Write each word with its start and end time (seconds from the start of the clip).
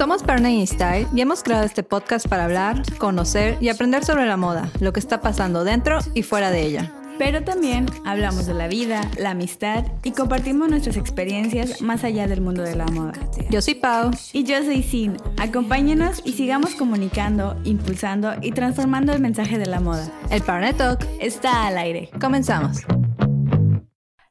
Somos 0.00 0.22
Pernay 0.22 0.66
Style 0.66 1.06
y 1.14 1.20
hemos 1.20 1.42
creado 1.42 1.66
este 1.66 1.82
podcast 1.82 2.26
para 2.26 2.46
hablar, 2.46 2.80
conocer 2.96 3.58
y 3.60 3.68
aprender 3.68 4.02
sobre 4.02 4.24
la 4.24 4.38
moda, 4.38 4.70
lo 4.80 4.94
que 4.94 4.98
está 4.98 5.20
pasando 5.20 5.62
dentro 5.62 5.98
y 6.14 6.22
fuera 6.22 6.50
de 6.50 6.62
ella. 6.62 6.90
Pero 7.18 7.44
también 7.44 7.84
hablamos 8.06 8.46
de 8.46 8.54
la 8.54 8.66
vida, 8.66 9.02
la 9.18 9.32
amistad 9.32 9.84
y 10.02 10.12
compartimos 10.12 10.70
nuestras 10.70 10.96
experiencias 10.96 11.82
más 11.82 12.02
allá 12.02 12.26
del 12.26 12.40
mundo 12.40 12.62
de 12.62 12.76
la 12.76 12.86
moda. 12.86 13.12
Yo 13.50 13.60
soy 13.60 13.74
Pau. 13.74 14.10
Y 14.32 14.44
yo 14.44 14.64
soy 14.64 14.82
Sin. 14.82 15.18
Acompáñenos 15.38 16.22
y 16.24 16.32
sigamos 16.32 16.74
comunicando, 16.76 17.60
impulsando 17.64 18.32
y 18.40 18.52
transformando 18.52 19.12
el 19.12 19.20
mensaje 19.20 19.58
de 19.58 19.66
la 19.66 19.80
moda. 19.80 20.10
El 20.30 20.40
Parnet 20.40 20.78
Talk 20.78 21.06
está 21.20 21.66
al 21.66 21.76
aire. 21.76 22.08
Comenzamos. 22.18 22.86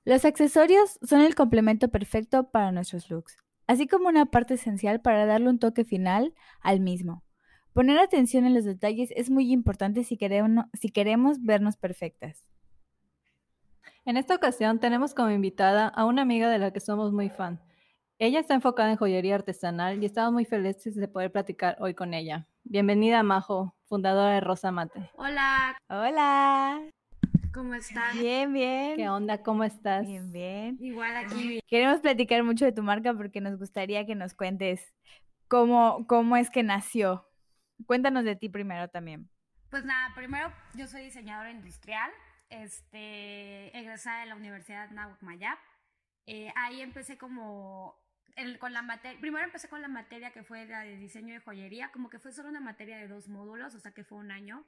Los 0.04 0.26
accesorios 0.26 0.98
son 1.08 1.22
el 1.22 1.36
complemento 1.36 1.90
perfecto 1.90 2.50
para 2.50 2.72
nuestros 2.72 3.12
looks, 3.12 3.38
así 3.70 3.86
como 3.86 4.10
una 4.10 4.26
parte 4.26 4.56
esencial 4.56 5.00
para 5.00 5.28
darle 5.28 5.48
un 5.48 5.60
toque 5.60 5.86
final 5.86 6.34
al 6.60 6.80
mismo. 6.80 7.24
Poner 7.72 8.00
atención 8.00 8.48
en 8.48 8.56
los 8.56 8.66
detalles 8.66 9.12
es 9.16 9.30
muy 9.30 9.52
importante 9.52 10.04
si 10.04 10.18
queremos, 10.18 10.66
si 10.74 10.90
queremos 10.90 11.44
vernos 11.44 11.78
perfectas. 11.78 12.48
En 14.06 14.18
esta 14.18 14.34
ocasión 14.34 14.80
tenemos 14.80 15.14
como 15.14 15.30
invitada 15.30 15.88
a 15.88 16.06
una 16.06 16.24
amiga 16.24 16.50
de 16.50 16.58
la 16.58 16.74
que 16.74 16.80
somos 16.80 17.14
muy 17.14 17.30
fan. 17.30 17.62
Ella 18.18 18.40
está 18.40 18.56
enfocada 18.56 18.90
en 18.90 18.98
joyería 18.98 19.36
artesanal 19.36 20.02
y 20.02 20.08
estamos 20.08 20.34
muy 20.34 20.46
felices 20.46 20.96
de 20.96 21.08
poder 21.08 21.32
platicar 21.32 21.78
hoy 21.80 21.94
con 21.94 22.16
ella. 22.16 22.48
Bienvenida, 22.64 23.22
Majo, 23.22 23.76
fundadora 23.86 24.34
de 24.34 24.42
Rosa 24.42 24.72
Mate. 24.72 25.12
Hola. 25.16 25.78
Hola. 25.90 26.90
¿Cómo 27.60 27.76
estás? 27.76 28.18
Bien, 28.18 28.54
bien. 28.54 28.96
¿Qué 28.96 29.10
onda? 29.10 29.44
¿Cómo 29.44 29.66
estás? 29.66 30.08
Bien, 30.08 30.32
bien. 30.32 30.78
Igual 30.80 31.14
aquí. 31.18 31.60
Queremos 31.68 32.00
platicar 32.00 32.42
mucho 32.42 32.64
de 32.64 32.72
tu 32.72 32.84
marca 32.84 33.14
porque 33.14 33.42
nos 33.42 33.60
gustaría 33.60 34.06
que 34.06 34.16
nos 34.16 34.34
cuentes 34.34 34.94
cómo, 35.50 36.08
cómo 36.08 36.38
es 36.38 36.50
que 36.50 36.64
nació. 36.64 37.28
Cuéntanos 37.86 38.24
de 38.24 38.38
ti 38.38 38.48
primero 38.48 38.88
también. 38.88 39.30
Pues 39.70 39.84
nada, 39.84 40.16
primero 40.16 40.54
yo 40.74 40.88
soy 40.88 41.04
diseñadora 41.04 41.52
industrial 41.52 42.10
este, 42.50 43.78
egresada 43.78 44.22
de 44.22 44.28
la 44.28 44.38
Universidad 44.38 44.90
Nahuatl 44.92 45.26
Mayab. 45.26 45.58
Eh, 46.28 46.54
ahí 46.56 46.80
empecé 46.80 47.18
como 47.18 48.00
con 48.60 48.72
la 48.72 48.82
materia, 48.82 49.20
primero 49.20 49.44
empecé 49.44 49.68
con 49.68 49.82
la 49.82 49.90
materia 49.90 50.32
que 50.32 50.44
fue 50.44 50.66
la 50.66 50.84
de 50.84 50.96
diseño 50.96 51.34
de 51.34 51.42
joyería, 51.42 51.92
como 51.92 52.10
que 52.10 52.20
fue 52.20 52.32
solo 52.32 52.48
una 52.48 52.62
materia 52.62 52.98
de 53.00 53.10
dos 53.10 53.28
módulos, 53.28 53.76
o 53.76 53.80
sea 53.82 53.92
que 53.92 54.06
fue 54.06 54.18
un 54.18 54.32
año. 54.32 54.64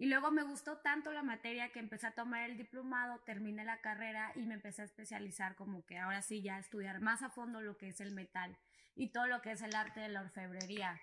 Y 0.00 0.06
luego 0.06 0.30
me 0.30 0.44
gustó 0.44 0.78
tanto 0.78 1.12
la 1.12 1.24
materia 1.24 1.72
que 1.72 1.80
empecé 1.80 2.06
a 2.06 2.14
tomar 2.14 2.48
el 2.48 2.56
diplomado, 2.56 3.18
terminé 3.26 3.64
la 3.64 3.80
carrera 3.80 4.30
y 4.36 4.46
me 4.46 4.54
empecé 4.54 4.82
a 4.82 4.84
especializar 4.84 5.56
como 5.56 5.84
que 5.84 5.98
ahora 5.98 6.22
sí 6.22 6.40
ya 6.40 6.56
estudiar 6.60 7.00
más 7.00 7.24
a 7.24 7.30
fondo 7.30 7.60
lo 7.60 7.76
que 7.76 7.88
es 7.88 8.00
el 8.00 8.14
metal 8.14 8.56
y 8.94 9.10
todo 9.10 9.26
lo 9.26 9.42
que 9.42 9.50
es 9.50 9.60
el 9.60 9.74
arte 9.74 9.98
de 9.98 10.08
la 10.08 10.20
orfebrería. 10.20 11.00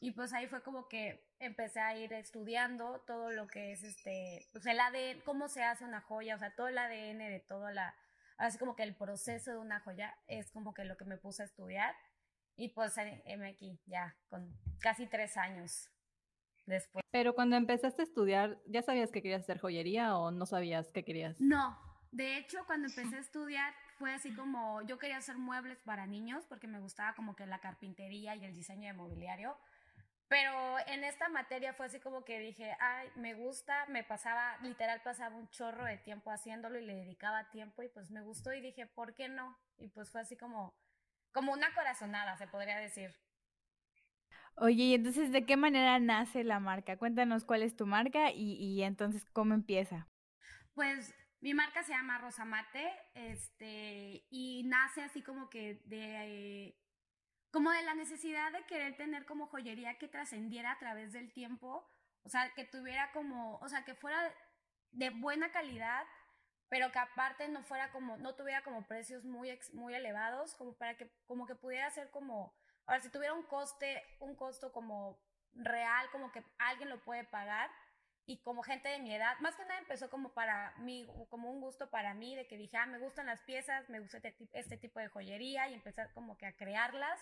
Y 0.00 0.10
pues 0.10 0.32
ahí 0.32 0.48
fue 0.48 0.60
como 0.64 0.88
que 0.88 1.24
empecé 1.38 1.78
a 1.78 1.96
ir 1.96 2.12
estudiando 2.12 3.00
todo 3.06 3.30
lo 3.30 3.46
que 3.46 3.70
es 3.70 3.84
este, 3.84 4.44
pues 4.50 4.66
el 4.66 4.80
ADN, 4.80 5.20
cómo 5.24 5.46
se 5.48 5.62
hace 5.62 5.84
una 5.84 6.00
joya, 6.00 6.34
o 6.34 6.38
sea, 6.40 6.52
todo 6.56 6.66
el 6.66 6.78
ADN 6.78 7.18
de 7.18 7.44
toda 7.48 7.70
la, 7.70 7.94
así 8.38 8.58
como 8.58 8.74
que 8.74 8.82
el 8.82 8.96
proceso 8.96 9.52
de 9.52 9.58
una 9.58 9.78
joya 9.78 10.18
es 10.26 10.50
como 10.50 10.74
que 10.74 10.84
lo 10.84 10.96
que 10.96 11.04
me 11.04 11.16
puse 11.16 11.42
a 11.42 11.46
estudiar. 11.46 11.94
Y 12.56 12.70
pues 12.70 12.96
me 12.96 13.48
aquí 13.50 13.80
ya 13.86 14.16
con 14.28 14.52
casi 14.80 15.06
tres 15.06 15.36
años 15.36 15.91
después. 16.72 17.04
Pero 17.10 17.34
cuando 17.34 17.56
empezaste 17.56 18.02
a 18.02 18.04
estudiar, 18.04 18.58
¿ya 18.66 18.82
sabías 18.82 19.12
que 19.12 19.22
querías 19.22 19.42
hacer 19.42 19.60
joyería 19.60 20.16
o 20.16 20.30
no 20.30 20.46
sabías 20.46 20.90
qué 20.90 21.04
querías? 21.04 21.40
No, 21.40 21.78
de 22.10 22.38
hecho 22.38 22.58
cuando 22.66 22.88
empecé 22.94 23.16
a 23.16 23.20
estudiar 23.20 23.72
fue 23.98 24.12
así 24.12 24.34
como 24.34 24.82
yo 24.82 24.98
quería 24.98 25.18
hacer 25.18 25.38
muebles 25.38 25.78
para 25.82 26.06
niños 26.06 26.44
porque 26.48 26.66
me 26.66 26.80
gustaba 26.80 27.14
como 27.14 27.36
que 27.36 27.46
la 27.46 27.60
carpintería 27.60 28.34
y 28.34 28.44
el 28.44 28.54
diseño 28.54 28.88
de 28.88 28.94
mobiliario 28.94 29.56
pero 30.32 30.78
en 30.86 31.04
esta 31.04 31.28
materia 31.28 31.74
fue 31.74 31.84
así 31.84 32.00
como 32.00 32.24
que 32.24 32.38
dije, 32.38 32.74
ay, 32.80 33.10
me 33.16 33.34
gusta, 33.34 33.84
me 33.88 34.02
pasaba, 34.02 34.56
literal 34.62 35.02
pasaba 35.02 35.36
un 35.36 35.50
chorro 35.50 35.84
de 35.84 35.98
tiempo 35.98 36.30
haciéndolo 36.30 36.78
y 36.78 36.86
le 36.86 36.94
dedicaba 36.94 37.50
tiempo 37.50 37.82
y 37.82 37.90
pues 37.90 38.10
me 38.10 38.22
gustó 38.22 38.50
y 38.54 38.62
dije, 38.62 38.86
¿por 38.86 39.14
qué 39.14 39.28
no? 39.28 39.54
Y 39.76 39.88
pues 39.88 40.10
fue 40.10 40.22
así 40.22 40.34
como, 40.38 40.72
como 41.32 41.52
una 41.52 41.74
corazonada, 41.74 42.38
se 42.38 42.46
podría 42.46 42.78
decir. 42.78 43.14
Oye, 44.56 44.84
y 44.84 44.94
entonces, 44.94 45.32
¿de 45.32 45.44
qué 45.46 45.56
manera 45.56 45.98
nace 45.98 46.44
la 46.44 46.60
marca? 46.60 46.96
Cuéntanos 46.96 47.44
cuál 47.44 47.62
es 47.62 47.76
tu 47.76 47.86
marca 47.86 48.30
y, 48.30 48.54
y 48.54 48.82
entonces 48.82 49.24
cómo 49.32 49.54
empieza. 49.54 50.08
Pues 50.74 51.14
mi 51.40 51.54
marca 51.54 51.82
se 51.82 51.92
llama 51.92 52.18
Rosamate, 52.18 52.88
este, 53.14 54.24
y 54.30 54.62
nace 54.64 55.02
así 55.02 55.22
como 55.22 55.50
que 55.50 55.82
de 55.86 56.76
como 57.52 57.70
de 57.70 57.82
la 57.82 57.94
necesidad 57.94 58.50
de 58.50 58.64
querer 58.64 58.96
tener 58.96 59.26
como 59.26 59.46
joyería 59.46 59.98
que 59.98 60.08
trascendiera 60.08 60.72
a 60.72 60.78
través 60.78 61.12
del 61.12 61.32
tiempo, 61.32 61.86
o 62.24 62.28
sea, 62.28 62.50
que 62.54 62.64
tuviera 62.64 63.12
como, 63.12 63.58
o 63.58 63.68
sea, 63.68 63.84
que 63.84 63.94
fuera 63.94 64.34
de 64.92 65.10
buena 65.10 65.52
calidad, 65.52 66.04
pero 66.70 66.90
que 66.90 66.98
aparte 66.98 67.48
no 67.48 67.62
fuera 67.62 67.92
como, 67.92 68.16
no 68.16 68.34
tuviera 68.34 68.62
como 68.62 68.86
precios 68.86 69.24
muy, 69.24 69.58
muy 69.74 69.94
elevados, 69.94 70.54
como 70.54 70.74
para 70.74 70.96
que, 70.96 71.10
como 71.26 71.46
que 71.46 71.54
pudiera 71.54 71.90
ser 71.90 72.10
como, 72.10 72.54
ahora, 72.86 73.00
si 73.00 73.10
tuviera 73.10 73.34
un 73.34 73.44
coste, 73.44 74.02
un 74.20 74.34
costo 74.34 74.72
como 74.72 75.18
real, 75.54 76.08
como 76.10 76.32
que 76.32 76.44
alguien 76.58 76.88
lo 76.88 77.02
puede 77.02 77.24
pagar, 77.24 77.70
y 78.24 78.40
como 78.42 78.62
gente 78.62 78.88
de 78.88 79.00
mi 79.00 79.12
edad, 79.14 79.36
más 79.40 79.56
que 79.56 79.64
nada 79.64 79.80
empezó 79.80 80.08
como 80.08 80.32
para 80.32 80.74
mí, 80.78 81.06
como 81.28 81.50
un 81.50 81.60
gusto 81.60 81.90
para 81.90 82.14
mí, 82.14 82.36
de 82.36 82.46
que 82.46 82.56
dije, 82.56 82.76
ah, 82.76 82.86
me 82.86 82.98
gustan 82.98 83.26
las 83.26 83.42
piezas, 83.42 83.88
me 83.88 83.98
gusta 84.00 84.18
este, 84.18 84.48
este 84.52 84.76
tipo 84.76 85.00
de 85.00 85.08
joyería, 85.08 85.68
y 85.68 85.74
empezar 85.74 86.12
como 86.12 86.36
que 86.36 86.46
a 86.46 86.56
crearlas, 86.56 87.20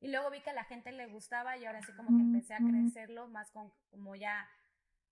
y 0.00 0.08
luego 0.08 0.30
vi 0.30 0.40
que 0.40 0.50
a 0.50 0.54
la 0.54 0.64
gente 0.64 0.92
le 0.92 1.06
gustaba 1.06 1.56
y 1.56 1.64
ahora 1.64 1.82
sí 1.82 1.92
como 1.92 2.16
que 2.16 2.22
empecé 2.22 2.54
a 2.54 2.58
crecerlo 2.58 3.26
más 3.26 3.50
con, 3.50 3.72
como 3.90 4.14
ya, 4.14 4.48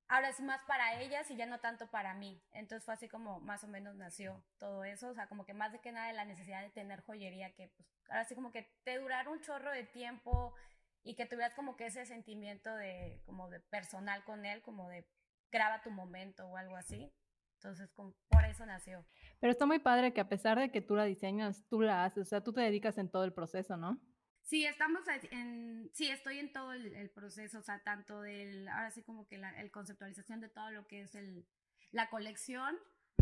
ahora 0.09 0.33
sí 0.33 0.43
más 0.43 0.61
para 0.67 1.01
ellas 1.01 1.31
y 1.31 1.37
ya 1.37 1.47
no 1.47 1.61
tanto 1.61 1.89
para 1.91 2.15
mí. 2.15 2.43
Entonces 2.53 2.85
fue 2.85 2.95
así 2.95 3.09
como 3.09 3.41
más 3.41 3.65
o 3.65 3.69
menos 3.69 3.97
nació 3.97 4.43
todo 4.59 4.85
eso, 4.85 5.09
o 5.09 5.15
sea, 5.15 5.29
como 5.29 5.45
que 5.45 5.55
más 5.55 5.73
de 5.73 5.81
que 5.81 5.93
nada 5.93 6.09
de 6.09 6.15
la 6.15 6.25
necesidad 6.25 6.63
de 6.63 6.71
tener 6.71 7.03
joyería 7.03 7.53
que 7.55 7.69
pues 7.77 7.89
ahora 8.09 8.25
sí 8.25 8.35
como 8.35 8.53
que 8.53 8.71
te 8.85 8.99
durara 8.99 9.31
un 9.31 9.41
chorro 9.41 9.71
de 9.71 9.85
tiempo 9.85 10.55
y 11.03 11.15
que 11.15 11.27
tuvieras 11.27 11.55
como 11.55 11.77
que 11.77 11.87
ese 11.87 12.05
sentimiento 12.07 12.75
de 12.75 13.23
como 13.27 13.49
de 13.49 13.61
personal 13.61 14.25
con 14.25 14.45
él, 14.45 14.63
como 14.63 14.89
de 14.89 15.09
graba 15.51 15.83
tu 15.83 15.91
momento 15.91 16.47
o 16.47 16.57
algo 16.57 16.77
así. 16.77 17.13
Entonces, 17.55 17.89
por 17.91 18.45
eso 18.45 18.67
nació. 18.67 19.05
Pero 19.41 19.51
está 19.51 19.67
muy 19.67 19.79
padre 19.79 20.13
que 20.13 20.21
a 20.21 20.29
pesar 20.29 20.59
de 20.59 20.71
que 20.71 20.83
tú 20.83 20.95
la 20.95 21.05
diseñas, 21.05 21.65
tú 21.69 21.81
la 21.81 22.05
haces, 22.05 22.23
o 22.23 22.25
sea, 22.25 22.43
tú 22.43 22.53
te 22.53 22.61
dedicas 22.61 22.99
en 22.99 23.11
todo 23.11 23.25
el 23.25 23.33
proceso, 23.33 23.77
¿no? 23.77 23.99
Sí, 24.47 24.65
estamos 24.65 25.03
en, 25.33 25.91
sí, 25.93 26.09
estoy 26.09 26.39
en 26.39 26.53
todo 26.53 26.73
el, 26.73 27.11
proceso, 27.11 27.59
o 27.59 27.63
sea, 27.63 27.81
tanto 27.83 28.23
del, 28.23 28.69
ahora 28.69 28.93
sí 28.93 29.03
como 29.03 29.27
que 29.27 29.39
la 29.39 29.51
el 29.61 29.73
conceptualización 29.73 30.41
de 30.41 30.49
todo 30.49 30.71
lo 30.71 30.87
que 30.87 31.03
es 31.03 31.17
el, 31.17 31.45
la 31.91 32.09
colección 32.11 32.79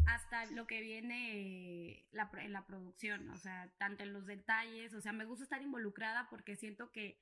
hasta 0.06 0.44
lo 0.50 0.66
que 0.66 0.82
viene 0.82 2.06
la, 2.12 2.30
en 2.38 2.52
la 2.52 2.66
producción, 2.66 3.30
o 3.30 3.38
sea, 3.38 3.72
tanto 3.78 4.02
en 4.02 4.12
los 4.12 4.26
detalles, 4.26 4.92
o 4.92 5.00
sea, 5.00 5.12
me 5.12 5.24
gusta 5.24 5.44
estar 5.44 5.62
involucrada 5.62 6.28
porque 6.28 6.56
siento 6.56 6.92
que 6.92 7.18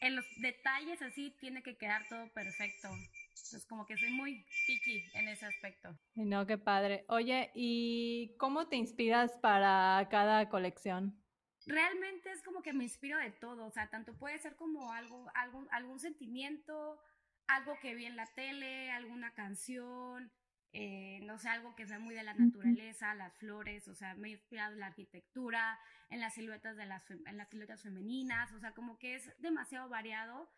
en 0.00 0.16
los 0.16 0.24
detalles 0.38 1.00
así 1.02 1.30
tiene 1.38 1.62
que 1.62 1.76
quedar 1.76 2.02
todo 2.08 2.28
perfecto. 2.32 2.88
Entonces, 2.88 3.64
como 3.66 3.86
que 3.86 3.96
soy 3.96 4.10
muy 4.10 4.44
picky 4.66 5.04
en 5.14 5.28
ese 5.28 5.46
aspecto. 5.46 5.96
No, 6.16 6.46
qué 6.46 6.58
padre. 6.58 7.04
Oye, 7.06 7.52
¿y 7.54 8.34
cómo 8.38 8.66
te 8.66 8.74
inspiras 8.74 9.38
para 9.40 10.08
cada 10.10 10.48
colección? 10.48 11.22
Realmente 11.66 12.30
es 12.30 12.42
como 12.42 12.62
que 12.62 12.72
me 12.72 12.84
inspiro 12.84 13.18
de 13.18 13.32
todo, 13.32 13.66
o 13.66 13.70
sea, 13.70 13.88
tanto 13.90 14.16
puede 14.16 14.38
ser 14.38 14.56
como 14.56 14.92
algo, 14.92 15.30
algún, 15.34 15.68
algún 15.72 15.98
sentimiento, 15.98 17.00
algo 17.48 17.78
que 17.80 17.94
vi 17.94 18.06
en 18.06 18.16
la 18.16 18.26
tele, 18.26 18.90
alguna 18.92 19.34
canción, 19.34 20.30
eh, 20.72 21.20
no 21.22 21.38
sé, 21.38 21.48
algo 21.48 21.74
que 21.74 21.86
sea 21.86 21.98
muy 21.98 22.14
de 22.14 22.22
la 22.22 22.34
naturaleza, 22.34 23.14
las 23.14 23.36
flores, 23.36 23.88
o 23.88 23.94
sea, 23.94 24.14
me 24.14 24.28
he 24.28 24.32
inspirado 24.32 24.74
en 24.74 24.80
la 24.80 24.86
arquitectura, 24.86 25.78
en 26.08 26.20
las 26.20 26.34
siluetas 26.34 26.76
de 26.76 26.86
las, 26.86 27.02
en 27.10 27.36
las 27.36 27.48
siluetas 27.48 27.82
femeninas, 27.82 28.52
o 28.52 28.60
sea, 28.60 28.72
como 28.72 28.98
que 28.98 29.16
es 29.16 29.30
demasiado 29.40 29.88
variado, 29.88 30.48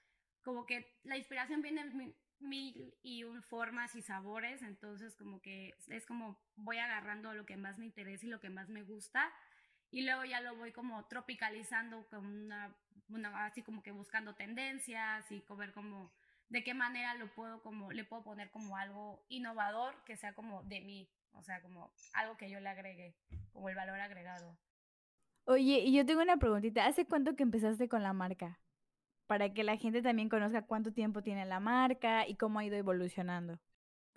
como 0.43 0.67
que 0.67 0.99
la 1.05 1.17
inspiración 1.17 1.63
viene 1.63 1.83
en 1.83 2.15
mil 2.41 2.95
y 3.03 3.25
un 3.25 3.43
formas 3.43 3.95
y 3.95 4.03
sabores, 4.03 4.63
entonces 4.63 5.17
como 5.17 5.41
que 5.41 5.75
es 5.89 6.07
como 6.07 6.39
voy 6.57 6.79
agarrando 6.79 7.35
lo 7.35 7.47
que 7.47 7.57
más 7.57 7.79
me 7.79 7.87
interesa 7.87 8.27
y 8.27 8.29
lo 8.29 8.41
que 8.41 8.51
más 8.51 8.69
me 8.69 8.83
gusta 8.83 9.33
y 9.91 10.03
luego 10.03 10.25
ya 10.25 10.41
lo 10.41 10.57
voy 10.57 10.73
como 10.73 11.05
tropicalizando 11.07 12.07
con 12.09 12.27
una, 12.27 13.47
así 13.47 13.63
como 13.63 13.83
que 13.83 13.93
buscando 13.93 14.35
tendencias 14.35 15.31
y 15.31 15.43
ver 15.57 15.73
como 15.73 16.13
de 16.49 16.65
qué 16.65 16.75
manera 16.75 17.15
lo 17.15 17.33
puedo 17.35 17.63
como 17.63 17.91
le 17.93 18.05
puedo 18.05 18.23
poner 18.23 18.51
como 18.51 18.77
algo 18.77 19.23
innovador 19.29 19.95
que 20.05 20.17
sea 20.17 20.35
como 20.35 20.63
de 20.65 20.81
mí, 20.81 21.09
o 21.33 21.43
sea, 21.43 21.61
como 21.63 21.93
algo 22.15 22.37
que 22.37 22.51
yo 22.51 22.61
le 22.61 22.69
agregue, 22.69 23.15
como 23.53 23.69
el 23.69 23.75
valor 23.75 24.01
agregado. 24.01 24.57
Oye, 25.45 25.81
y 25.81 25.97
yo 25.97 26.05
tengo 26.05 26.21
una 26.21 26.37
preguntita, 26.37 26.87
¿hace 26.87 27.07
cuánto 27.07 27.35
que 27.35 27.43
empezaste 27.43 27.89
con 27.89 28.03
la 28.03 28.13
marca? 28.13 28.61
Para 29.27 29.53
que 29.53 29.65
la 29.65 29.77
gente 29.77 30.03
también 30.03 30.29
conozca 30.29 30.67
cuánto 30.67 30.93
tiempo 30.93 31.23
tiene 31.23 31.47
la 31.47 31.61
marca 31.61 32.27
y 32.27 32.37
cómo 32.37 32.59
ha 32.59 32.65
ido 32.65 32.77
evolucionando. 32.77 33.59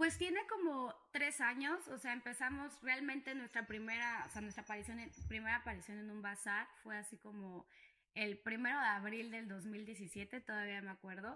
Pues 0.02 0.18
tiene 0.18 0.40
como 0.48 0.96
tres 1.12 1.42
años, 1.42 1.88
o 1.90 2.00
sea, 2.00 2.14
empezamos 2.14 2.82
realmente 2.82 3.36
nuestra 3.36 3.68
primera, 3.68 4.24
o 4.26 4.30
sea, 4.32 4.42
nuestra 4.42 4.64
aparición, 4.64 4.98
primera 5.28 5.58
aparición 5.58 6.00
en 6.00 6.10
un 6.10 6.24
bazar 6.24 6.68
fue 6.82 6.98
así 6.98 7.18
como 7.18 7.68
el 8.16 8.40
primero 8.40 8.80
de 8.80 8.88
abril 8.88 9.30
del 9.30 9.48
2017, 9.48 10.42
todavía 10.42 10.82
me 10.82 10.90
acuerdo. 10.90 11.36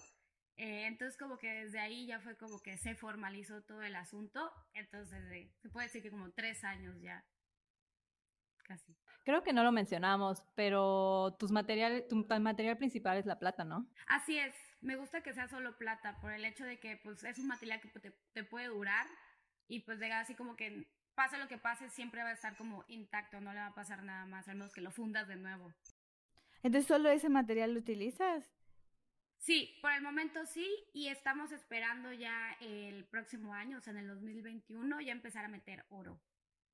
Eh, 0.58 0.88
entonces 0.88 1.16
como 1.16 1.38
que 1.38 1.48
desde 1.48 1.78
ahí 1.78 2.08
ya 2.08 2.20
fue 2.20 2.38
como 2.38 2.60
que 2.60 2.76
se 2.80 2.96
formalizó 2.96 3.62
todo 3.62 3.84
el 3.84 3.96
asunto. 3.96 4.52
Entonces 4.74 5.48
se 5.62 5.70
puede 5.70 5.86
decir 5.86 6.02
que 6.02 6.10
como 6.10 6.32
tres 6.32 6.64
años 6.64 7.00
ya. 7.00 7.24
Casi. 8.64 8.98
Creo 9.26 9.44
que 9.44 9.54
no 9.54 9.64
lo 9.64 9.72
mencionamos, 9.72 10.42
pero 10.56 11.36
tus 11.38 11.52
materiales, 11.52 12.08
tu 12.08 12.16
material 12.16 12.78
principal 12.78 13.20
es 13.20 13.28
la 13.28 13.38
plata, 13.38 13.64
¿no? 13.64 13.88
Así 14.08 14.40
es. 14.40 14.56
Me 14.82 14.96
gusta 14.96 15.22
que 15.22 15.34
sea 15.34 15.48
solo 15.48 15.78
plata 15.78 16.20
por 16.22 16.32
el 16.32 16.46
hecho 16.46 16.64
de 16.64 16.80
que 16.80 16.98
pues 16.98 17.24
es 17.24 17.40
un 17.40 17.48
material 17.48 17.82
que 17.82 17.88
te, 17.88 18.12
te 18.34 18.44
puede 18.44 18.68
durar 18.68 19.08
y 19.68 19.80
pues 19.82 20.00
llega 20.00 20.20
así 20.20 20.36
como 20.36 20.56
que 20.56 20.88
pase 21.16 21.38
lo 21.38 21.48
que 21.48 21.58
pase 21.58 21.90
siempre 21.90 22.22
va 22.22 22.30
a 22.30 22.34
estar 22.34 22.56
como 22.56 22.84
intacto, 22.88 23.42
no 23.42 23.54
le 23.54 23.60
va 23.60 23.68
a 23.68 23.76
pasar 23.76 24.04
nada 24.04 24.26
más, 24.26 24.48
al 24.48 24.58
menos 24.58 24.74
que 24.74 24.82
lo 24.82 24.92
fundas 24.92 25.28
de 25.28 25.38
nuevo. 25.38 25.74
Entonces, 26.62 26.88
¿solo 26.88 27.10
ese 27.10 27.30
material 27.30 27.74
lo 27.74 27.80
utilizas? 27.80 28.44
Sí, 29.38 29.78
por 29.82 29.92
el 29.92 30.02
momento 30.02 30.46
sí, 30.46 30.68
y 30.94 31.08
estamos 31.08 31.52
esperando 31.52 32.12
ya 32.14 32.54
el 32.62 33.06
próximo 33.06 33.54
año, 33.54 33.78
o 33.78 33.82
sea, 33.82 33.92
en 33.92 34.00
el 34.00 34.08
2021, 34.08 35.02
ya 35.02 35.12
empezar 35.12 35.46
a 35.46 35.50
meter 35.50 35.86
oro. 35.90 36.20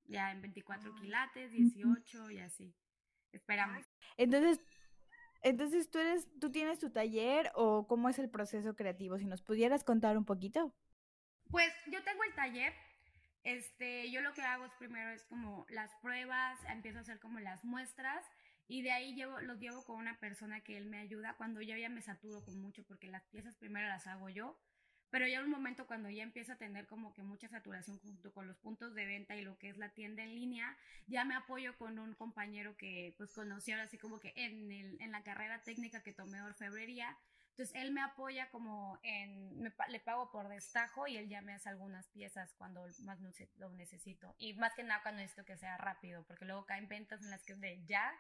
Ya 0.06 0.32
en 0.32 0.42
24 0.42 0.96
quilates, 0.96 1.52
18 1.52 2.32
y 2.32 2.40
así. 2.40 2.74
Esperamos. 3.32 3.86
Entonces, 4.18 4.60
entonces 5.42 5.90
tú 5.90 6.00
eres, 6.00 6.28
tú 6.40 6.52
tienes 6.52 6.80
tu 6.80 6.90
taller 6.90 7.52
o 7.56 7.88
cómo 7.88 8.10
es 8.10 8.20
el 8.20 8.30
proceso 8.30 8.76
creativo, 8.76 9.18
si 9.18 9.26
nos 9.26 9.42
pudieras 9.42 9.84
contar 9.84 10.18
un 10.18 10.26
poquito. 10.26 10.74
Pues 11.50 11.72
yo 11.88 12.04
tengo 12.04 12.24
el 12.24 12.34
taller, 12.34 12.74
este, 13.44 14.12
yo 14.12 14.22
lo 14.22 14.34
que 14.34 14.42
hago 14.42 14.66
es 14.66 14.74
primero 14.74 15.10
es 15.10 15.24
como 15.26 15.66
las 15.70 15.94
pruebas, 15.96 16.60
empiezo 16.70 17.00
a 17.00 17.02
hacer 17.02 17.20
como 17.20 17.40
las 17.40 17.64
muestras 17.64 18.26
y 18.68 18.84
de 18.84 18.92
ahí 18.92 19.16
llevo, 19.16 19.42
los 19.42 19.60
llevo 19.60 19.84
con 19.84 19.98
una 19.98 20.20
persona 20.20 20.62
que 20.62 20.78
él 20.78 20.86
me 20.86 21.00
ayuda 21.00 21.36
cuando 21.36 21.62
yo 21.62 21.76
ya 21.76 21.90
me 21.90 22.02
saturo 22.02 22.44
con 22.46 22.62
mucho, 22.62 22.84
porque 22.84 23.08
las 23.08 23.26
piezas 23.26 23.56
primero 23.58 23.88
las 23.88 24.08
hago 24.08 24.30
yo, 24.30 24.58
pero 25.12 25.28
ya 25.28 25.42
un 25.42 25.50
momento 25.50 25.86
cuando 25.86 26.10
ya 26.10 26.24
empiezo 26.24 26.54
a 26.54 26.56
tener 26.56 26.88
como 26.88 27.14
que 27.14 27.22
mucha 27.22 27.48
saturación 27.48 28.00
junto 28.00 28.34
con 28.34 28.48
los 28.48 28.58
puntos 28.58 28.96
de 28.96 29.06
venta 29.06 29.36
y 29.36 29.44
lo 29.44 29.58
que 29.58 29.70
es 29.70 29.78
la 29.78 29.90
tienda 29.90 30.24
en 30.24 30.34
línea, 30.34 30.78
ya 31.08 31.24
me 31.26 31.36
apoyo 31.36 31.78
con 31.78 32.00
un 32.00 32.14
compañero 32.16 32.76
que 32.78 33.14
pues 33.18 33.32
conocí 33.32 33.72
ahora 33.72 33.84
así 33.84 33.98
como 33.98 34.20
que 34.20 34.34
en, 34.36 35.12
la 35.12 35.24
carrera 35.24 35.62
técnica 35.62 36.02
que 36.02 36.14
tomé 36.14 36.42
orfebrería, 36.42 37.16
entonces 37.52 37.76
él 37.76 37.92
me 37.92 38.02
apoya 38.02 38.50
como 38.50 38.98
en, 39.04 39.72
le 39.90 40.00
pago 40.00 40.32
por 40.32 40.48
destajo 40.48 41.06
y 41.08 41.18
él 41.18 41.28
ya 41.28 41.42
me 41.42 41.54
hace 41.54 41.70
algunas 41.70 42.08
piezas 42.08 42.54
cuando 42.54 42.88
más 43.04 43.20
lo 43.58 43.70
necesito. 43.72 44.34
Y 44.40 44.54
más 44.54 44.74
que 44.74 44.84
nada 44.84 45.02
cuando 45.04 45.22
necesito 45.22 45.46
que 45.46 45.58
sea 45.58 45.78
rápido, 45.78 46.24
porque 46.24 46.46
luego 46.46 46.66
caen 46.66 46.88
ventas 46.88 47.22
en 47.22 47.30
las 47.30 47.44
que 47.44 47.54
es 47.54 47.60
de 47.60 47.84
ya 47.86 48.14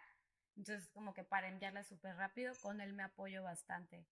entonces, 0.57 0.89
como 0.89 1.13
que 1.13 1.23
para 1.23 1.47
enviarla 1.47 1.83
súper 1.83 2.15
rápido, 2.15 2.53
con 2.61 2.81
él 2.81 2.93
me 2.93 3.03
apoyo 3.03 3.43
bastante. 3.43 4.05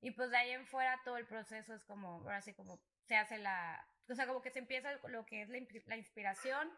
Y 0.00 0.12
pues 0.12 0.30
de 0.30 0.36
ahí 0.36 0.50
en 0.50 0.66
fuera 0.66 1.00
todo 1.04 1.16
el 1.16 1.26
proceso 1.26 1.74
es 1.74 1.84
como, 1.84 2.20
ahora 2.20 2.40
sí, 2.40 2.54
como 2.54 2.80
se 3.06 3.16
hace 3.16 3.38
la, 3.38 3.86
o 4.08 4.14
sea, 4.14 4.26
como 4.26 4.42
que 4.42 4.50
se 4.50 4.60
empieza 4.60 4.90
lo 5.08 5.26
que 5.26 5.42
es 5.42 5.48
la, 5.48 5.96
inspiración 5.96 6.70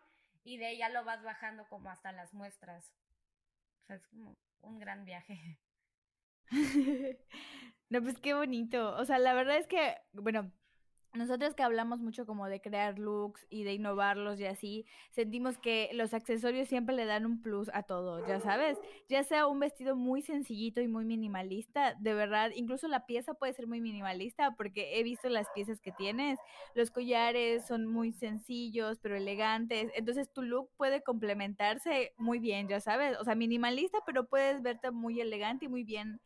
y 0.43 0.59
de 0.59 0.67
ahí 0.67 0.81
lo 0.93 1.05
vas 1.05 1.23
bajando 1.23 1.69
como 1.69 1.91
hasta 1.91 2.13
las 2.13 2.33
muestras. 2.35 2.93
O 3.83 3.87
sea, 3.87 3.97
es 3.97 4.07
como 4.09 4.37
un 4.63 4.79
gran 4.79 5.05
viaje. 5.05 5.59
no, 7.89 8.03
pues 8.03 8.19
qué 8.19 8.35
bonito. 8.35 8.97
O 8.97 9.05
sea, 9.05 9.19
la 9.19 9.35
verdad 9.35 9.59
es 9.59 9.67
que, 9.67 9.97
bueno, 10.13 10.51
nosotros 11.13 11.55
que 11.55 11.63
hablamos 11.63 12.01
mucho 12.01 12.27
como 12.27 12.49
de 12.49 12.61
crear 12.61 12.99
looks 12.99 13.47
y 13.51 13.65
de 13.65 13.75
innovarlos 13.75 14.39
y 14.41 14.47
así, 14.47 14.87
sentimos 15.11 15.59
que 15.59 15.91
los 15.93 16.15
accesorios 16.15 16.69
siempre 16.69 16.95
le 16.95 17.05
dan 17.05 17.27
un 17.27 17.43
plus 17.43 17.71
a 17.73 17.83
todo, 17.83 18.27
ya 18.27 18.41
sabes, 18.41 18.79
ya 19.09 19.23
sea 19.25 19.47
un 19.47 19.61
vestido 19.61 19.97
muy 19.97 20.23
sencillito 20.23 20.81
y 20.81 20.89
muy 20.89 21.05
minimalista, 21.05 21.95
de 21.95 22.15
verdad, 22.15 22.51
incluso 22.55 22.89
la 22.89 23.07
pieza 23.07 23.35
puede 23.35 23.53
ser 23.53 23.67
muy 23.67 23.81
minimalista 23.81 24.53
porque 24.57 24.99
he 24.99 25.03
visto 25.03 25.29
las 25.29 25.49
piezas 25.55 25.81
que 25.81 25.93
tienes, 25.93 26.39
los 26.75 26.91
collares 26.91 27.67
son 27.67 27.87
muy 27.87 28.13
sencillos 28.13 28.99
pero 29.01 29.17
elegantes, 29.17 29.91
entonces 29.95 30.33
tu 30.33 30.43
look 30.43 30.71
puede 30.77 31.03
complementarse 31.03 32.15
muy 32.19 32.39
bien, 32.39 32.69
ya 32.69 32.81
sabes, 32.81 33.17
o 33.19 33.25
sea, 33.25 33.35
minimalista 33.35 33.99
pero 34.07 34.27
puedes 34.27 34.63
verte 34.63 34.91
muy 34.91 35.21
elegante 35.21 35.65
y 35.65 35.69
muy 35.69 35.85
bien 35.85 36.21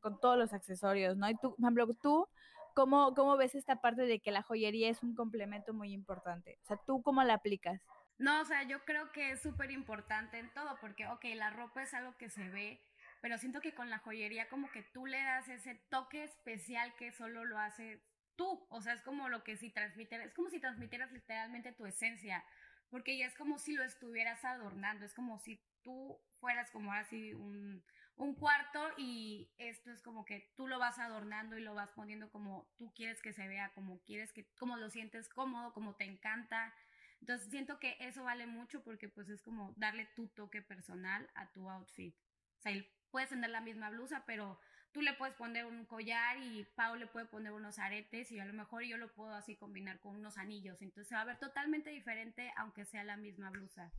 con 0.00 0.18
todos 0.20 0.38
los 0.38 0.52
accesorios, 0.52 1.16
¿no? 1.16 1.28
Y 1.28 1.34
tú, 1.34 1.54
por 1.54 1.60
ejemplo, 1.60 1.88
tú 2.00 2.28
¿Cómo, 2.76 3.14
¿Cómo 3.14 3.38
ves 3.38 3.54
esta 3.54 3.80
parte 3.80 4.02
de 4.02 4.20
que 4.20 4.30
la 4.30 4.42
joyería 4.42 4.90
es 4.90 5.02
un 5.02 5.14
complemento 5.14 5.72
muy 5.72 5.94
importante? 5.94 6.58
O 6.62 6.66
sea, 6.66 6.76
¿tú 6.86 7.02
cómo 7.02 7.24
la 7.24 7.32
aplicas? 7.32 7.80
No, 8.18 8.42
o 8.42 8.44
sea, 8.44 8.64
yo 8.64 8.84
creo 8.84 9.12
que 9.12 9.30
es 9.30 9.40
súper 9.40 9.70
importante 9.70 10.38
en 10.38 10.52
todo, 10.52 10.76
porque, 10.78 11.06
ok, 11.06 11.24
la 11.36 11.48
ropa 11.48 11.82
es 11.82 11.94
algo 11.94 12.18
que 12.18 12.28
se 12.28 12.50
ve, 12.50 12.84
pero 13.22 13.38
siento 13.38 13.62
que 13.62 13.74
con 13.74 13.88
la 13.88 14.00
joyería 14.00 14.50
como 14.50 14.70
que 14.70 14.82
tú 14.82 15.06
le 15.06 15.16
das 15.22 15.48
ese 15.48 15.76
toque 15.88 16.24
especial 16.24 16.94
que 16.96 17.12
solo 17.12 17.46
lo 17.46 17.58
hace 17.58 18.04
tú, 18.36 18.66
o 18.68 18.82
sea, 18.82 18.92
es 18.92 19.00
como 19.00 19.30
lo 19.30 19.42
que 19.42 19.56
si 19.56 19.70
transmitieras, 19.70 20.26
es 20.26 20.34
como 20.34 20.50
si 20.50 20.60
transmitieras 20.60 21.10
literalmente 21.12 21.72
tu 21.72 21.86
esencia, 21.86 22.44
porque 22.90 23.16
ya 23.16 23.24
es 23.24 23.34
como 23.36 23.56
si 23.56 23.72
lo 23.72 23.84
estuvieras 23.84 24.44
adornando, 24.44 25.06
es 25.06 25.14
como 25.14 25.38
si 25.38 25.64
tú 25.80 26.20
fueras 26.40 26.70
como 26.70 26.92
así 26.92 27.32
un, 27.32 27.82
un 28.16 28.34
cuarto 28.34 28.80
y 28.96 29.50
esto 29.58 29.90
es 29.90 30.00
como 30.02 30.24
que 30.24 30.52
tú 30.56 30.66
lo 30.66 30.78
vas 30.78 30.98
adornando 30.98 31.58
y 31.58 31.62
lo 31.62 31.74
vas 31.74 31.90
poniendo 31.90 32.30
como 32.30 32.66
tú 32.78 32.92
quieres 32.94 33.20
que 33.20 33.32
se 33.32 33.46
vea, 33.46 33.72
como 33.74 34.00
quieres 34.00 34.32
que, 34.32 34.46
como 34.58 34.76
lo 34.76 34.90
sientes 34.90 35.28
cómodo, 35.28 35.72
como 35.72 35.94
te 35.94 36.04
encanta. 36.04 36.74
Entonces 37.20 37.50
siento 37.50 37.78
que 37.78 37.96
eso 38.00 38.24
vale 38.24 38.46
mucho 38.46 38.82
porque 38.82 39.08
pues 39.08 39.28
es 39.28 39.42
como 39.42 39.74
darle 39.76 40.06
tu 40.16 40.28
toque 40.28 40.62
personal 40.62 41.28
a 41.34 41.50
tu 41.52 41.68
outfit. 41.68 42.14
O 42.58 42.60
sea, 42.60 42.72
puedes 43.10 43.28
tener 43.28 43.50
la 43.50 43.60
misma 43.60 43.90
blusa, 43.90 44.24
pero 44.26 44.58
tú 44.92 45.02
le 45.02 45.12
puedes 45.12 45.34
poner 45.34 45.66
un 45.66 45.84
collar 45.84 46.38
y 46.38 46.64
Pau 46.74 46.96
le 46.96 47.06
puede 47.06 47.26
poner 47.26 47.52
unos 47.52 47.78
aretes 47.78 48.32
y 48.32 48.38
a 48.38 48.46
lo 48.46 48.54
mejor 48.54 48.82
yo 48.82 48.96
lo 48.96 49.12
puedo 49.12 49.34
así 49.34 49.56
combinar 49.56 50.00
con 50.00 50.16
unos 50.16 50.38
anillos. 50.38 50.80
Entonces 50.80 51.12
va 51.12 51.20
a 51.20 51.26
ver 51.26 51.38
totalmente 51.38 51.90
diferente 51.90 52.50
aunque 52.56 52.86
sea 52.86 53.04
la 53.04 53.16
misma 53.18 53.50
blusa. 53.50 53.92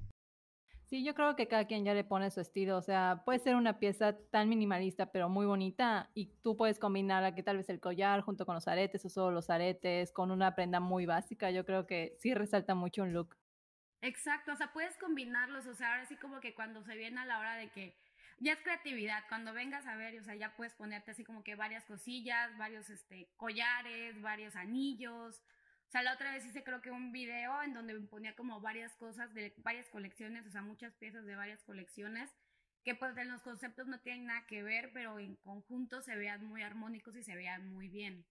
Sí, 0.90 1.04
yo 1.04 1.14
creo 1.14 1.36
que 1.36 1.50
cada 1.50 1.66
quien 1.68 1.84
ya 1.84 1.94
le 1.94 2.06
pone 2.06 2.32
su 2.32 2.40
estilo, 2.40 2.78
o 2.78 2.82
sea, 2.82 3.22
puede 3.26 3.40
ser 3.40 3.56
una 3.56 3.78
pieza 3.78 4.18
tan 4.32 4.48
minimalista 4.48 5.12
pero 5.12 5.28
muy 5.28 5.46
bonita 5.46 6.10
y 6.14 6.28
tú 6.42 6.56
puedes 6.56 6.80
combinar 6.80 7.26
aquí 7.26 7.44
tal 7.44 7.58
vez 7.58 7.68
el 7.68 7.82
collar 7.82 8.22
junto 8.22 8.46
con 8.46 8.56
los 8.56 8.70
aretes 8.70 9.04
o 9.04 9.10
solo 9.10 9.32
los 9.32 9.50
aretes 9.50 10.14
con 10.14 10.32
una 10.32 10.56
prenda 10.56 10.80
muy 10.80 11.06
básica, 11.06 11.52
yo 11.52 11.66
creo 11.66 11.86
que 11.88 12.16
sí 12.20 12.34
resalta 12.34 12.74
mucho 12.74 13.04
un 13.04 13.12
look. 13.12 13.36
Exacto, 14.02 14.54
o 14.54 14.56
sea, 14.56 14.72
puedes 14.72 14.96
combinarlos, 14.98 15.68
o 15.68 15.76
sea, 15.76 15.92
ahora 15.92 16.06
sí 16.06 16.16
como 16.16 16.40
que 16.40 16.56
cuando 16.56 16.82
se 16.84 16.96
viene 16.96 17.20
a 17.20 17.26
la 17.26 17.40
hora 17.40 17.56
de 17.56 17.70
que 17.70 17.94
ya 18.40 18.54
es 18.54 18.62
creatividad, 18.62 19.26
cuando 19.28 19.52
vengas 19.52 19.86
a 19.88 19.98
ver, 19.98 20.18
o 20.18 20.24
sea, 20.24 20.36
ya 20.36 20.56
puedes 20.56 20.74
ponerte 20.74 21.12
así 21.12 21.26
como 21.26 21.44
que 21.44 21.56
varias 21.56 21.84
cosillas, 21.84 22.58
varios 22.58 22.90
este 22.90 23.28
collares, 23.36 24.22
varios 24.22 24.56
anillos, 24.56 25.42
o 25.88 25.90
sea, 25.90 26.04
la 26.04 26.14
otra 26.14 26.34
vez 26.34 26.46
hice 26.46 26.64
creo 26.64 26.82
que 26.82 26.92
un 26.92 27.14
video 27.14 27.64
en 27.64 27.74
donde 27.74 27.94
me 27.94 28.06
ponía 28.08 28.36
como 28.36 28.60
varias 28.60 28.94
cosas 28.96 29.34
de 29.34 29.54
varias 29.60 29.88
colecciones, 29.90 30.46
o 30.46 30.52
sea, 30.52 30.62
muchas 30.62 30.94
piezas 30.96 31.26
de 31.26 31.36
varias 31.36 31.64
colecciones, 31.64 32.36
que 32.84 32.94
pues 32.94 33.16
en 33.18 33.32
los 33.32 33.42
conceptos 33.42 33.88
no 33.88 34.00
tienen 34.02 34.26
nada 34.26 34.46
que 34.48 34.64
ver, 34.64 34.92
pero 34.94 35.18
en 35.18 35.36
conjunto 35.38 36.02
se 36.02 36.16
vean 36.18 36.46
muy 36.46 36.62
armónicos 36.62 37.16
y 37.16 37.24
se 37.24 37.36
vean 37.36 37.72
muy 37.72 37.88
bien. 37.88 38.26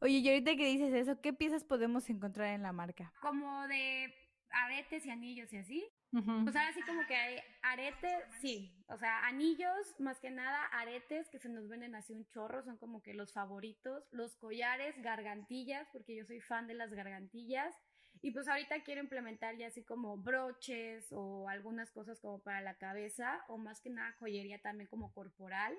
Oye, 0.00 0.18
y 0.18 0.28
ahorita 0.28 0.56
que 0.56 0.66
dices 0.66 0.92
eso, 0.92 1.20
¿qué 1.20 1.32
piezas 1.32 1.62
podemos 1.62 2.10
encontrar 2.10 2.48
en 2.48 2.62
la 2.62 2.72
marca? 2.72 3.12
Como 3.20 3.68
de 3.68 4.12
aretes 4.52 5.06
y 5.06 5.10
anillos 5.10 5.52
y 5.52 5.58
así. 5.58 5.88
Pues 6.10 6.54
ahora 6.54 6.74
sí 6.74 6.82
como 6.82 7.06
que 7.06 7.16
hay 7.16 7.38
aretes, 7.62 8.24
sí, 8.42 8.76
o 8.88 8.98
sea, 8.98 9.26
anillos, 9.26 9.98
más 9.98 10.20
que 10.20 10.30
nada 10.30 10.66
aretes 10.66 11.30
que 11.30 11.38
se 11.38 11.48
nos 11.48 11.68
venden 11.68 11.94
así 11.94 12.12
un 12.12 12.26
chorro, 12.28 12.62
son 12.62 12.76
como 12.76 13.02
que 13.02 13.14
los 13.14 13.32
favoritos, 13.32 14.04
los 14.10 14.36
collares, 14.36 15.00
gargantillas, 15.00 15.88
porque 15.90 16.14
yo 16.14 16.26
soy 16.26 16.42
fan 16.42 16.66
de 16.66 16.74
las 16.74 16.92
gargantillas, 16.92 17.74
y 18.20 18.30
pues 18.30 18.46
ahorita 18.46 18.82
quiero 18.84 19.00
implementar 19.00 19.56
ya 19.56 19.68
así 19.68 19.82
como 19.84 20.18
broches 20.18 21.10
o 21.12 21.48
algunas 21.48 21.90
cosas 21.90 22.20
como 22.20 22.42
para 22.42 22.60
la 22.60 22.76
cabeza, 22.76 23.42
o 23.48 23.56
más 23.56 23.80
que 23.80 23.88
nada 23.88 24.14
joyería 24.18 24.60
también 24.60 24.88
como 24.88 25.14
corporal, 25.14 25.74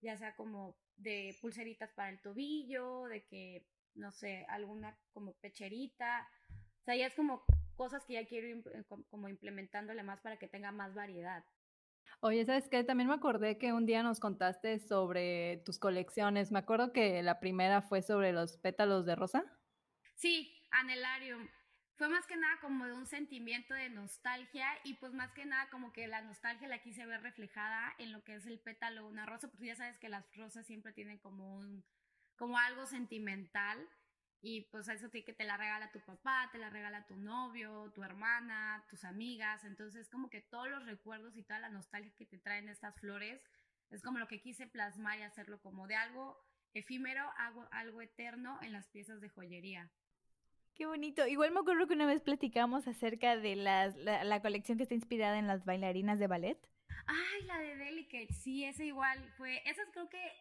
ya 0.00 0.16
sea 0.16 0.36
como 0.36 0.76
de 0.96 1.36
pulseritas 1.40 1.90
para 1.92 2.10
el 2.10 2.20
tobillo, 2.20 3.06
de 3.06 3.24
que, 3.24 3.66
no 3.94 4.12
sé, 4.12 4.46
alguna 4.48 4.96
como 5.12 5.32
pecherita, 5.34 6.28
o 6.82 6.84
sea, 6.84 6.94
ya 6.94 7.06
es 7.06 7.14
como 7.14 7.44
cosas 7.74 8.04
que 8.04 8.14
ya 8.14 8.26
quiero 8.26 8.48
eh, 8.48 8.84
como 9.10 9.28
implementándole 9.28 10.02
más 10.02 10.20
para 10.20 10.38
que 10.38 10.48
tenga 10.48 10.72
más 10.72 10.94
variedad. 10.94 11.44
Oye, 12.20 12.44
¿sabes 12.44 12.68
qué? 12.68 12.84
También 12.84 13.08
me 13.08 13.14
acordé 13.14 13.58
que 13.58 13.72
un 13.72 13.86
día 13.86 14.02
nos 14.02 14.20
contaste 14.20 14.78
sobre 14.78 15.62
tus 15.64 15.78
colecciones. 15.78 16.52
Me 16.52 16.60
acuerdo 16.60 16.92
que 16.92 17.22
la 17.22 17.40
primera 17.40 17.82
fue 17.82 18.02
sobre 18.02 18.32
los 18.32 18.58
pétalos 18.58 19.06
de 19.06 19.16
rosa. 19.16 19.44
Sí, 20.14 20.62
Anelarium. 20.70 21.48
Fue 21.96 22.08
más 22.08 22.26
que 22.26 22.36
nada 22.36 22.58
como 22.60 22.86
de 22.86 22.92
un 22.92 23.06
sentimiento 23.06 23.74
de 23.74 23.90
nostalgia 23.90 24.66
y 24.84 24.94
pues 24.94 25.12
más 25.12 25.32
que 25.32 25.44
nada 25.44 25.68
como 25.70 25.92
que 25.92 26.06
la 26.08 26.22
nostalgia 26.22 26.68
la 26.68 26.82
quise 26.82 27.06
ver 27.06 27.22
reflejada 27.22 27.94
en 27.98 28.12
lo 28.12 28.24
que 28.24 28.36
es 28.36 28.46
el 28.46 28.58
pétalo 28.60 29.02
de 29.02 29.08
una 29.08 29.26
rosa, 29.26 29.48
porque 29.48 29.66
ya 29.66 29.76
sabes 29.76 29.98
que 29.98 30.08
las 30.08 30.24
rosas 30.36 30.66
siempre 30.66 30.92
tienen 30.92 31.18
como 31.18 31.56
un, 31.56 31.84
como 32.36 32.58
algo 32.58 32.86
sentimental 32.86 33.88
y 34.44 34.62
pues 34.72 34.88
eso 34.88 35.08
tiene 35.08 35.24
que 35.24 35.32
te 35.32 35.44
la 35.44 35.56
regala 35.56 35.92
tu 35.92 36.00
papá, 36.00 36.48
te 36.50 36.58
la 36.58 36.68
regala 36.68 37.06
tu 37.06 37.14
novio, 37.14 37.92
tu 37.94 38.02
hermana, 38.02 38.84
tus 38.90 39.04
amigas. 39.04 39.62
Entonces 39.64 40.08
como 40.08 40.28
que 40.28 40.40
todos 40.40 40.68
los 40.68 40.84
recuerdos 40.84 41.36
y 41.36 41.44
toda 41.44 41.60
la 41.60 41.68
nostalgia 41.68 42.12
que 42.18 42.26
te 42.26 42.38
traen 42.38 42.68
estas 42.68 42.98
flores 42.98 43.40
Es 43.90 44.02
como 44.02 44.18
lo 44.18 44.26
que 44.26 44.40
quise 44.40 44.66
plasmar 44.66 45.18
y 45.18 45.22
hacerlo 45.22 45.60
como 45.60 45.86
de 45.86 45.94
algo 45.94 46.36
efímero, 46.74 47.24
algo, 47.36 47.68
algo 47.70 48.02
eterno 48.02 48.58
en 48.62 48.72
las 48.72 48.88
piezas 48.88 49.20
de 49.20 49.28
joyería. 49.28 49.90
Qué 50.74 50.86
bonito. 50.86 51.26
Igual 51.26 51.52
me 51.52 51.60
acuerdo 51.60 51.86
que 51.86 51.94
una 51.94 52.06
vez 52.06 52.22
platicamos 52.22 52.88
acerca 52.88 53.36
de 53.36 53.54
las, 53.54 53.94
la, 53.96 54.24
la, 54.24 54.40
colección 54.40 54.78
que 54.78 54.84
está 54.84 54.94
inspirada 54.94 55.38
en 55.38 55.46
las 55.46 55.64
bailarinas 55.66 56.18
de 56.18 56.26
ballet. 56.26 56.58
Ay, 57.06 57.44
la 57.44 57.58
de 57.58 57.76
Delicate, 57.76 58.32
sí, 58.32 58.64
esa 58.64 58.82
igual 58.82 59.22
fue. 59.36 59.62
Esa 59.68 59.82
creo 59.92 60.08
que 60.08 60.32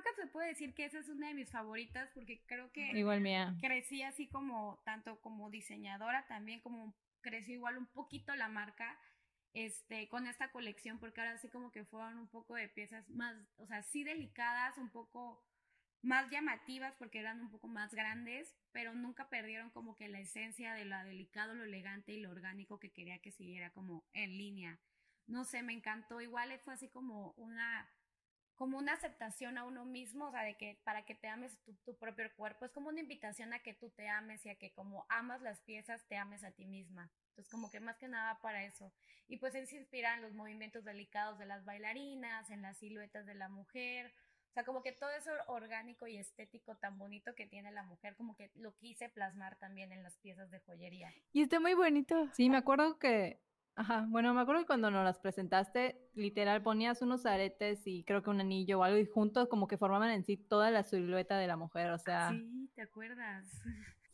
creo 0.00 0.14
que 0.14 0.22
se 0.22 0.28
puede 0.28 0.48
decir 0.48 0.74
que 0.74 0.84
esa 0.84 0.98
es 0.98 1.08
una 1.08 1.28
de 1.28 1.34
mis 1.34 1.50
favoritas 1.50 2.10
porque 2.14 2.42
creo 2.46 2.72
que 2.72 2.90
igual 2.98 3.20
mía. 3.20 3.56
crecí 3.60 4.02
así 4.02 4.28
como 4.28 4.80
tanto 4.84 5.20
como 5.20 5.50
diseñadora 5.50 6.26
también 6.26 6.60
como 6.60 6.94
creció 7.20 7.54
igual 7.54 7.78
un 7.78 7.86
poquito 7.86 8.34
la 8.34 8.48
marca 8.48 8.98
este 9.54 10.08
con 10.08 10.26
esta 10.26 10.50
colección 10.50 10.98
porque 10.98 11.20
ahora 11.20 11.38
sí 11.38 11.48
como 11.48 11.70
que 11.70 11.84
fueron 11.84 12.18
un 12.18 12.28
poco 12.28 12.54
de 12.54 12.68
piezas 12.68 13.08
más, 13.10 13.36
o 13.56 13.66
sea, 13.66 13.82
sí 13.82 14.04
delicadas, 14.04 14.78
un 14.78 14.90
poco 14.90 15.42
más 16.02 16.28
llamativas 16.30 16.94
porque 16.98 17.20
eran 17.20 17.40
un 17.40 17.50
poco 17.50 17.68
más 17.68 17.94
grandes, 17.94 18.54
pero 18.72 18.94
nunca 18.94 19.28
perdieron 19.28 19.70
como 19.70 19.96
que 19.96 20.08
la 20.08 20.20
esencia 20.20 20.74
de 20.74 20.84
lo 20.84 20.98
delicado, 21.04 21.54
lo 21.54 21.64
elegante 21.64 22.12
y 22.12 22.20
lo 22.20 22.30
orgánico 22.30 22.80
que 22.80 22.90
quería 22.90 23.20
que 23.20 23.30
siguiera 23.30 23.70
como 23.70 24.04
en 24.12 24.36
línea. 24.36 24.80
No 25.26 25.44
sé, 25.44 25.62
me 25.62 25.72
encantó. 25.72 26.20
Igual 26.20 26.58
fue 26.60 26.74
así 26.74 26.88
como 26.88 27.32
una 27.36 27.88
como 28.62 28.78
una 28.78 28.92
aceptación 28.92 29.58
a 29.58 29.64
uno 29.64 29.84
mismo, 29.84 30.26
o 30.26 30.30
sea, 30.30 30.44
de 30.44 30.54
que 30.54 30.78
para 30.84 31.04
que 31.04 31.16
te 31.16 31.26
ames 31.26 31.58
tu, 31.64 31.74
tu, 31.84 31.96
propio 31.96 32.30
cuerpo, 32.36 32.64
es 32.64 32.70
como 32.70 32.90
una 32.90 33.00
invitación 33.00 33.52
a 33.52 33.58
que 33.58 33.74
tú 33.74 33.90
te 33.90 34.08
ames 34.08 34.46
y 34.46 34.50
a 34.50 34.54
que 34.54 34.70
como 34.70 35.04
amas 35.08 35.42
las 35.42 35.60
piezas, 35.62 36.06
te 36.06 36.16
ames 36.16 36.44
a 36.44 36.52
ti 36.52 36.64
misma. 36.64 37.10
Entonces, 37.30 37.50
como 37.50 37.72
que 37.72 37.80
más 37.80 37.96
que 37.96 38.06
nada 38.06 38.38
para 38.40 38.62
eso. 38.62 38.92
Y 39.26 39.38
pues 39.38 39.56
él 39.56 39.66
se 39.66 39.78
inspira 39.78 40.14
en 40.14 40.22
los 40.22 40.32
movimientos 40.34 40.84
delicados 40.84 41.40
de 41.40 41.46
las 41.46 41.64
bailarinas, 41.64 42.50
en 42.50 42.62
las 42.62 42.78
siluetas 42.78 43.26
de 43.26 43.34
la 43.34 43.48
mujer, 43.48 44.14
o 44.50 44.54
sea, 44.54 44.64
como 44.64 44.80
que 44.80 44.92
todo 44.92 45.10
eso 45.10 45.32
orgánico 45.48 46.06
y 46.06 46.18
estético 46.18 46.76
tan 46.76 46.98
bonito 46.98 47.34
que 47.34 47.46
tiene 47.46 47.72
la 47.72 47.82
mujer, 47.82 48.14
como 48.14 48.36
que 48.36 48.52
lo 48.54 48.76
quise 48.76 49.08
plasmar 49.08 49.56
también 49.56 49.90
en 49.90 50.04
las 50.04 50.18
piezas 50.18 50.52
de 50.52 50.60
joyería. 50.60 51.12
Y 51.32 51.42
está 51.42 51.58
muy 51.58 51.74
bonito. 51.74 52.28
Sí, 52.34 52.48
me 52.48 52.58
acuerdo 52.58 52.96
que, 53.00 53.40
ajá, 53.74 54.06
bueno, 54.08 54.34
me 54.34 54.40
acuerdo 54.40 54.62
que 54.62 54.66
cuando 54.66 54.90
nos 54.90 55.04
las 55.04 55.18
presentaste, 55.18 56.10
literal 56.14 56.62
ponías 56.62 57.02
unos 57.02 57.26
aretes 57.26 57.86
y 57.86 58.04
creo 58.04 58.22
que 58.22 58.30
un 58.30 58.40
anillo 58.40 58.80
o 58.80 58.84
algo 58.84 58.98
y 58.98 59.06
juntos 59.06 59.48
como 59.48 59.66
que 59.66 59.78
formaban 59.78 60.10
en 60.10 60.24
sí 60.24 60.36
toda 60.36 60.70
la 60.70 60.82
silueta 60.82 61.38
de 61.38 61.46
la 61.46 61.56
mujer, 61.56 61.90
o 61.90 61.98
sea. 61.98 62.30
Sí, 62.30 62.70
¿te 62.74 62.82
acuerdas? 62.82 63.46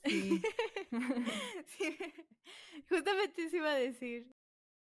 Sí. 0.04 0.42
sí. 1.66 1.98
Justamente 2.88 3.44
eso 3.44 3.56
iba 3.56 3.70
a 3.70 3.74
decir. 3.74 4.34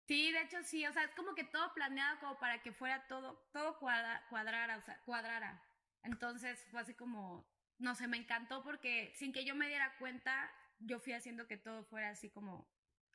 Sí, 0.08 0.32
de 0.32 0.42
hecho 0.42 0.64
sí, 0.64 0.86
o 0.88 0.92
sea, 0.92 1.04
es 1.04 1.14
como 1.14 1.36
que 1.36 1.44
todo 1.44 1.72
planeado 1.76 2.20
como 2.20 2.40
para 2.40 2.64
que 2.64 2.72
fuera 2.72 3.06
todo, 3.08 3.48
todo 3.54 3.78
cuadra, 3.78 4.26
cuadrara, 4.30 4.78
o 4.78 4.82
sea, 4.82 5.00
cuadrara. 5.06 5.64
Entonces 6.04 6.66
fue 6.72 6.82
así 6.82 6.96
como, 6.96 7.48
no 7.78 7.94
sé, 7.94 8.08
me 8.08 8.18
encantó 8.18 8.64
porque 8.64 9.12
sin 9.16 9.32
que 9.32 9.46
yo 9.46 9.54
me 9.54 9.68
diera 9.68 9.96
cuenta, 10.00 10.52
yo 10.80 11.00
fui 11.00 11.14
haciendo 11.14 11.48
que 11.48 11.58
todo 11.58 11.84
fuera 11.84 12.10
así 12.10 12.30
como, 12.32 12.68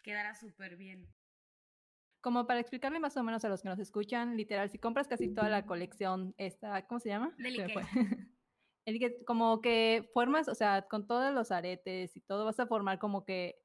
quedara 0.05 0.35
súper 0.35 0.77
bien. 0.77 1.13
Como 2.25 2.47
para 2.47 2.59
explicarle 2.59 3.01
más 3.01 3.19
o 3.19 3.23
menos 3.23 3.45
a 3.45 3.51
los 3.51 3.61
que 3.61 3.69
nos 3.69 3.79
escuchan, 3.79 4.35
literal, 4.35 4.71
si 4.71 4.79
compras 4.79 5.07
casi 5.07 5.35
toda 5.35 5.51
la 5.51 5.67
colección, 5.67 6.35
esta, 6.39 6.87
¿cómo 6.87 6.99
se 6.99 7.11
llama? 7.11 7.35
Delicate. 7.37 7.75
El 8.87 9.25
como 9.27 9.61
que 9.61 10.09
formas, 10.15 10.49
o 10.49 10.55
sea, 10.55 10.87
con 10.89 11.07
todos 11.07 11.35
los 11.35 11.51
aretes 11.51 12.17
y 12.17 12.23
todo, 12.23 12.47
vas 12.47 12.59
a 12.59 12.67
formar 12.67 12.99
como 12.99 13.27
que 13.27 13.61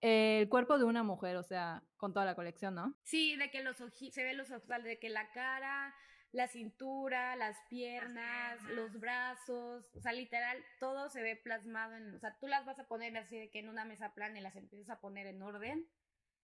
el 0.00 0.48
cuerpo 0.48 0.76
de 0.76 0.82
una 0.82 1.04
mujer, 1.04 1.36
o 1.36 1.44
sea, 1.44 1.84
con 1.98 2.12
toda 2.12 2.26
la 2.26 2.34
colección, 2.34 2.74
¿no? 2.74 2.98
Sí, 3.04 3.36
de 3.36 3.48
que 3.52 3.62
los 3.62 3.80
ojitos, 3.80 4.16
se 4.16 4.24
ve 4.24 4.34
los 4.34 4.50
ojos, 4.50 4.66
de 4.82 4.98
que 4.98 5.08
la 5.08 5.30
cara, 5.30 5.94
la 6.32 6.48
cintura, 6.48 7.36
las 7.36 7.56
piernas, 7.70 8.60
las 8.64 8.72
los 8.72 8.98
brazos, 8.98 9.88
o 9.94 10.00
sea, 10.00 10.12
literal, 10.12 10.58
todo 10.80 11.10
se 11.10 11.22
ve 11.22 11.36
plasmado 11.36 11.94
en, 11.94 12.12
o 12.12 12.18
sea, 12.18 12.36
tú 12.40 12.48
las 12.48 12.66
vas 12.66 12.80
a 12.80 12.88
poner 12.88 13.16
así 13.18 13.38
de 13.38 13.50
que 13.50 13.60
en 13.60 13.68
una 13.68 13.84
mesa 13.84 14.14
plana 14.14 14.40
y 14.40 14.42
las 14.42 14.56
empiezas 14.56 14.90
a 14.90 15.00
poner 15.00 15.28
en 15.28 15.40
orden 15.42 15.88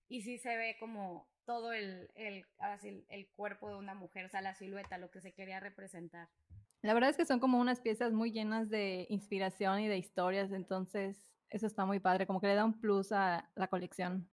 y 0.09 0.23
sí 0.23 0.39
se 0.39 0.57
ve 0.57 0.77
como 0.81 1.29
todo 1.45 1.73
el, 1.73 2.11
el, 2.15 2.45
ahora 2.59 2.79
sí, 2.79 3.05
el 3.09 3.29
cuerpo 3.29 3.71
de 3.71 3.77
una 3.77 3.95
mujer, 3.95 4.27
o 4.27 4.29
sea, 4.29 4.43
la 4.43 4.55
silueta, 4.55 4.99
lo 4.99 5.11
que 5.11 5.21
se 5.21 5.33
quería 5.33 5.61
representar. 5.61 6.29
La 6.83 6.95
verdad 6.95 7.11
es 7.11 7.17
que 7.17 7.25
son 7.25 7.41
como 7.41 7.59
unas 7.59 7.81
piezas 7.81 8.13
muy 8.13 8.31
llenas 8.31 8.69
de 8.69 9.07
inspiración 9.09 9.81
y 9.81 9.89
de 9.89 9.99
historias, 9.99 10.53
entonces 10.53 11.29
eso 11.51 11.67
está 11.67 11.87
muy 11.87 12.01
padre, 12.01 12.27
como 12.27 12.41
que 12.41 12.47
le 12.47 12.55
da 12.55 12.65
un 12.65 12.81
plus 12.81 13.13
a 13.13 13.51
la 13.55 13.69
colección. 13.69 14.31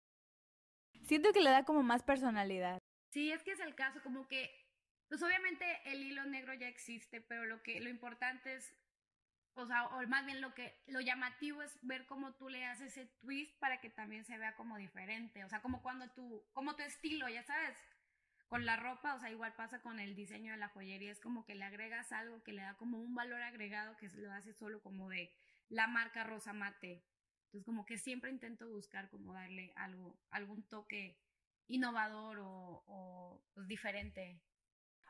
Siento 1.02 1.32
que 1.32 1.40
le 1.40 1.50
da 1.50 1.64
como 1.64 1.82
más 1.82 2.02
personalidad. 2.02 2.78
Sí, 3.10 3.32
es 3.32 3.42
que 3.42 3.52
es 3.52 3.60
el 3.60 3.74
caso, 3.74 4.00
como 4.02 4.28
que, 4.28 4.48
pues 5.08 5.22
obviamente 5.22 5.64
el 5.84 6.02
hilo 6.02 6.24
negro 6.24 6.54
ya 6.54 6.68
existe, 6.68 7.20
pero 7.20 7.44
lo 7.44 7.62
que, 7.62 7.80
lo 7.80 7.90
importante 7.90 8.54
es, 8.54 8.72
o 9.54 9.66
sea, 9.66 9.86
o 9.86 10.06
más 10.06 10.24
bien 10.26 10.40
lo 10.40 10.54
que, 10.54 10.80
lo 10.86 11.00
llamativo 11.00 11.62
es 11.62 11.78
ver 11.82 12.06
cómo 12.06 12.34
tú 12.34 12.48
le 12.48 12.64
haces 12.64 12.96
ese 12.96 13.06
twist 13.20 13.58
para 13.58 13.80
que 13.80 13.90
también 13.90 14.24
se 14.24 14.38
vea 14.38 14.56
como 14.56 14.76
diferente, 14.76 15.44
o 15.44 15.48
sea, 15.48 15.60
como 15.60 15.82
cuando 15.82 16.08
tú, 16.10 16.44
como 16.52 16.76
tu 16.76 16.82
estilo, 16.82 17.28
ya 17.28 17.42
sabes, 17.42 17.76
con 18.48 18.66
la 18.66 18.76
ropa, 18.76 19.14
o 19.14 19.20
sea, 19.20 19.30
igual 19.30 19.54
pasa 19.54 19.80
con 19.80 20.00
el 20.00 20.16
diseño 20.16 20.52
de 20.52 20.58
la 20.58 20.68
joyería, 20.68 21.12
es 21.12 21.20
como 21.20 21.44
que 21.44 21.54
le 21.54 21.64
agregas 21.64 22.10
algo 22.10 22.42
que 22.42 22.52
le 22.52 22.62
da 22.62 22.74
como 22.76 22.98
un 23.00 23.14
valor 23.14 23.40
agregado 23.42 23.96
que 23.96 24.08
lo 24.16 24.32
hace 24.32 24.52
solo 24.52 24.82
como 24.82 25.08
de 25.08 25.32
la 25.68 25.86
marca 25.86 26.24
Rosa 26.24 26.52
Mate. 26.52 27.04
Entonces, 27.44 27.64
como 27.64 27.86
que 27.86 27.96
siempre 27.96 28.30
intento 28.30 28.68
buscar 28.68 29.08
como 29.08 29.34
darle 29.34 29.72
algo, 29.76 30.18
algún 30.30 30.64
toque 30.64 31.16
innovador 31.68 32.40
o, 32.40 32.82
o 32.86 33.42
pues, 33.54 33.68
diferente. 33.68 34.40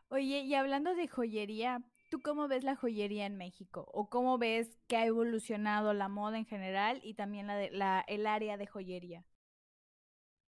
Oye, 0.09 0.41
y 0.41 0.55
hablando 0.55 0.95
de 0.95 1.09
joyería, 1.09 1.83
¿tú 2.11 2.21
cómo 2.21 2.49
ves 2.49 2.65
la 2.65 2.77
joyería 2.77 3.25
en 3.25 3.39
México? 3.39 3.89
¿O 3.95 4.11
cómo 4.11 4.37
ves 4.37 4.69
que 4.89 4.97
ha 4.97 5.07
evolucionado 5.07 5.95
la 5.95 6.09
moda 6.09 6.37
en 6.37 6.45
general 6.45 7.01
y 7.03 7.15
también 7.15 7.49
el 7.49 8.27
área 8.27 8.57
de 8.57 8.67
joyería? 8.67 9.25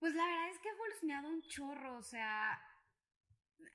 Pues 0.00 0.14
la 0.14 0.26
verdad 0.26 0.50
es 0.50 0.58
que 0.58 0.68
ha 0.68 0.72
evolucionado 0.72 1.28
un 1.28 1.42
chorro, 1.42 1.96
o 1.96 2.02
sea, 2.02 2.60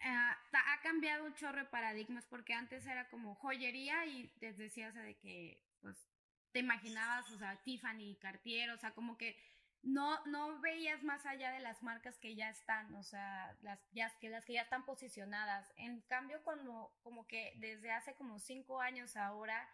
ha 0.04 0.82
cambiado 0.84 1.26
un 1.26 1.34
chorro 1.34 1.60
de 1.60 1.66
paradigmas 1.66 2.26
porque 2.26 2.54
antes 2.54 2.86
era 2.86 3.10
como 3.10 3.36
joyería 3.36 4.06
y 4.06 4.28
te 4.40 4.52
decías 4.54 4.94
de 4.94 5.18
que 5.18 5.64
pues 5.82 6.10
te 6.52 6.60
imaginabas, 6.60 7.32
o 7.32 7.38
sea, 7.38 7.62
Tiffany, 7.64 8.18
Cartier, 8.20 8.72
o 8.72 8.78
sea, 8.78 8.94
como 8.94 9.18
que 9.18 9.38
no, 9.84 10.24
no 10.26 10.60
veías 10.60 11.04
más 11.04 11.26
allá 11.26 11.52
de 11.52 11.60
las 11.60 11.82
marcas 11.84 12.18
que 12.18 12.36
ya 12.36 12.50
están, 12.50 12.94
o 12.96 13.04
sea, 13.04 13.56
las, 13.62 13.80
ya, 13.92 14.12
que, 14.20 14.30
las 14.30 14.46
que 14.46 14.54
ya 14.54 14.62
están 14.62 14.86
posicionadas. 14.86 15.72
En 15.78 16.02
cambio, 16.02 16.42
cuando, 16.44 16.92
como 17.04 17.28
que 17.28 17.54
desde 17.58 17.92
hace 17.92 18.14
como 18.16 18.40
cinco 18.40 18.82
años 18.82 19.16
ahora, 19.16 19.68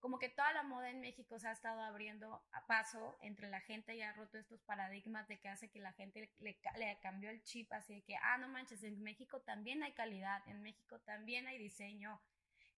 como 0.00 0.18
que 0.18 0.28
toda 0.28 0.52
la 0.52 0.62
moda 0.62 0.90
en 0.90 1.00
México 1.00 1.38
se 1.38 1.48
ha 1.48 1.52
estado 1.52 1.80
abriendo 1.82 2.40
a 2.52 2.66
paso 2.66 3.18
entre 3.20 3.48
la 3.48 3.60
gente 3.60 3.96
y 3.96 4.02
ha 4.02 4.12
roto 4.12 4.38
estos 4.38 4.62
paradigmas 4.62 5.26
de 5.26 5.40
que 5.40 5.48
hace 5.48 5.70
que 5.70 5.80
la 5.80 5.92
gente 5.92 6.30
le, 6.38 6.56
le, 6.76 6.98
cambió 7.00 7.30
el 7.30 7.42
chip, 7.42 7.72
así 7.72 7.94
de 7.94 8.02
que, 8.02 8.16
ah, 8.16 8.38
no 8.38 8.48
manches, 8.48 8.82
en 8.84 9.02
México 9.02 9.40
también 9.40 9.82
hay 9.82 9.92
calidad, 9.92 10.42
en 10.46 10.62
México 10.62 11.00
también 11.00 11.48
hay 11.48 11.58
diseño, 11.58 12.20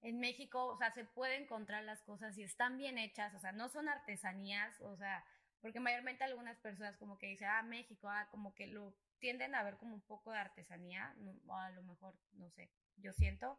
en 0.03 0.19
México, 0.19 0.67
o 0.67 0.79
sea, 0.79 0.93
se 0.93 1.05
puede 1.05 1.37
encontrar 1.37 1.85
las 1.85 2.03
cosas 2.03 2.39
y 2.39 2.43
están 2.43 2.79
bien 2.79 2.97
hechas, 2.97 3.35
o 3.35 3.39
sea, 3.39 3.53
no 3.53 3.69
son 3.69 3.89
artesanías, 3.89 4.81
o 4.81 4.97
sea, 4.97 5.23
porque 5.61 5.81
mayormente 5.81 6.25
algunas 6.25 6.59
personas 6.59 6.97
como 6.97 7.19
que 7.19 7.29
dicen, 7.29 7.49
ah, 7.49 7.63
México, 7.63 8.09
ah, 8.09 8.29
como 8.31 8.55
que 8.55 8.67
lo 8.67 8.95
tienden 9.19 9.55
a 9.55 9.63
ver 9.63 9.77
como 9.77 9.95
un 9.95 10.01
poco 10.01 10.33
de 10.33 10.39
artesanía, 10.39 11.15
o 11.47 11.55
a 11.55 11.71
lo 11.71 11.83
mejor, 11.83 12.15
no 12.33 12.51
sé, 12.51 12.71
yo 12.97 13.13
siento, 13.13 13.59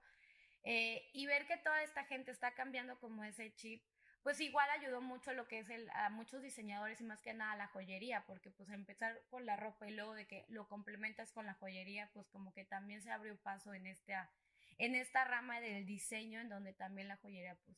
eh, 0.63 1.09
y 1.13 1.25
ver 1.25 1.45
que 1.47 1.57
toda 1.57 1.81
esta 1.83 2.05
gente 2.05 2.31
está 2.31 2.53
cambiando 2.53 2.99
como 2.99 3.23
ese 3.23 3.53
chip, 3.55 3.83
pues 4.23 4.39
igual 4.39 4.69
ayudó 4.69 5.01
mucho 5.01 5.33
lo 5.33 5.47
que 5.47 5.59
es 5.59 5.69
el, 5.69 5.89
a 5.91 6.09
muchos 6.09 6.43
diseñadores 6.43 7.01
y 7.01 7.03
más 7.03 7.21
que 7.21 7.33
nada 7.33 7.55
la 7.55 7.67
joyería, 7.67 8.23
porque 8.27 8.51
pues 8.51 8.69
empezar 8.69 9.19
con 9.29 9.45
la 9.45 9.55
ropa 9.55 9.87
y 9.87 9.95
luego 9.95 10.13
de 10.13 10.27
que 10.27 10.45
lo 10.49 10.67
complementas 10.67 11.31
con 11.31 11.47
la 11.47 11.55
joyería, 11.55 12.09
pues 12.13 12.27
como 12.29 12.53
que 12.53 12.63
también 12.63 13.01
se 13.01 13.11
abrió 13.11 13.35
paso 13.37 13.73
en 13.73 13.87
esta 13.87 14.31
en 14.77 14.95
esta 14.95 15.23
rama 15.25 15.59
del 15.59 15.85
diseño 15.85 16.39
en 16.39 16.49
donde 16.49 16.73
también 16.73 17.07
la 17.07 17.17
joyería 17.17 17.55
pues 17.65 17.77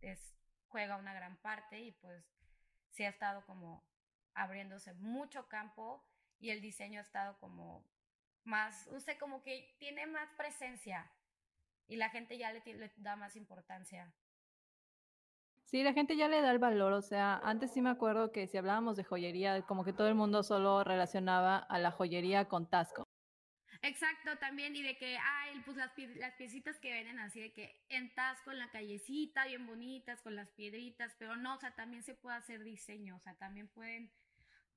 es, 0.00 0.36
juega 0.68 0.96
una 0.96 1.14
gran 1.14 1.36
parte 1.38 1.80
y 1.80 1.92
pues 1.92 2.24
se 2.94 3.06
ha 3.06 3.10
estado 3.10 3.44
como 3.44 3.82
abriéndose 4.34 4.94
mucho 4.94 5.48
campo 5.48 6.04
y 6.38 6.50
el 6.50 6.60
diseño 6.60 7.00
ha 7.00 7.02
estado 7.02 7.36
como 7.40 7.84
más, 8.44 8.88
usted 8.92 9.18
como 9.18 9.42
que 9.42 9.74
tiene 9.78 10.06
más 10.06 10.30
presencia 10.36 11.10
y 11.88 11.96
la 11.96 12.08
gente 12.10 12.38
ya 12.38 12.52
le, 12.52 12.62
le 12.64 12.92
da 12.96 13.16
más 13.16 13.36
importancia. 13.36 14.14
Sí, 15.64 15.82
la 15.82 15.92
gente 15.92 16.16
ya 16.16 16.28
le 16.28 16.40
da 16.40 16.52
el 16.52 16.58
valor, 16.58 16.92
o 16.92 17.02
sea, 17.02 17.40
antes 17.42 17.72
sí 17.72 17.82
me 17.82 17.90
acuerdo 17.90 18.30
que 18.30 18.46
si 18.46 18.58
hablábamos 18.58 18.96
de 18.96 19.04
joyería, 19.04 19.62
como 19.62 19.84
que 19.84 19.92
todo 19.92 20.08
el 20.08 20.14
mundo 20.14 20.42
solo 20.42 20.84
relacionaba 20.84 21.56
a 21.56 21.78
la 21.78 21.90
joyería 21.90 22.46
con 22.46 22.68
Tasco. 22.68 23.03
Exacto, 23.84 24.38
también, 24.38 24.74
y 24.74 24.82
de 24.82 24.96
que, 24.96 25.18
ay, 25.18 25.60
pues 25.66 25.76
las, 25.76 25.90
las 26.16 26.32
piecitas 26.36 26.78
que 26.78 26.90
vienen 26.90 27.18
así, 27.18 27.40
de 27.40 27.52
que 27.52 27.84
en 27.90 28.14
Tasco, 28.14 28.50
en 28.50 28.58
la 28.58 28.70
callecita, 28.70 29.44
bien 29.44 29.66
bonitas, 29.66 30.22
con 30.22 30.34
las 30.34 30.48
piedritas, 30.52 31.14
pero 31.18 31.36
no, 31.36 31.56
o 31.56 31.58
sea, 31.58 31.74
también 31.74 32.02
se 32.02 32.14
puede 32.14 32.38
hacer 32.38 32.64
diseño, 32.64 33.16
o 33.16 33.20
sea, 33.20 33.34
también 33.34 33.68
pueden, 33.68 34.10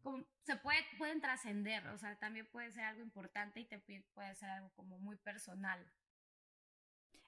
como, 0.01 0.25
se 0.43 0.57
puede, 0.57 0.85
pueden 0.97 1.21
trascender, 1.21 1.87
o 1.87 1.97
sea, 1.97 2.19
también 2.19 2.47
puede 2.47 2.71
ser 2.73 2.83
algo 2.83 3.01
importante 3.01 3.61
y 3.61 3.65
te 3.65 3.79
puede 4.13 4.35
ser 4.35 4.49
algo 4.49 4.71
como 4.75 4.99
muy 4.99 5.15
personal. 5.17 5.85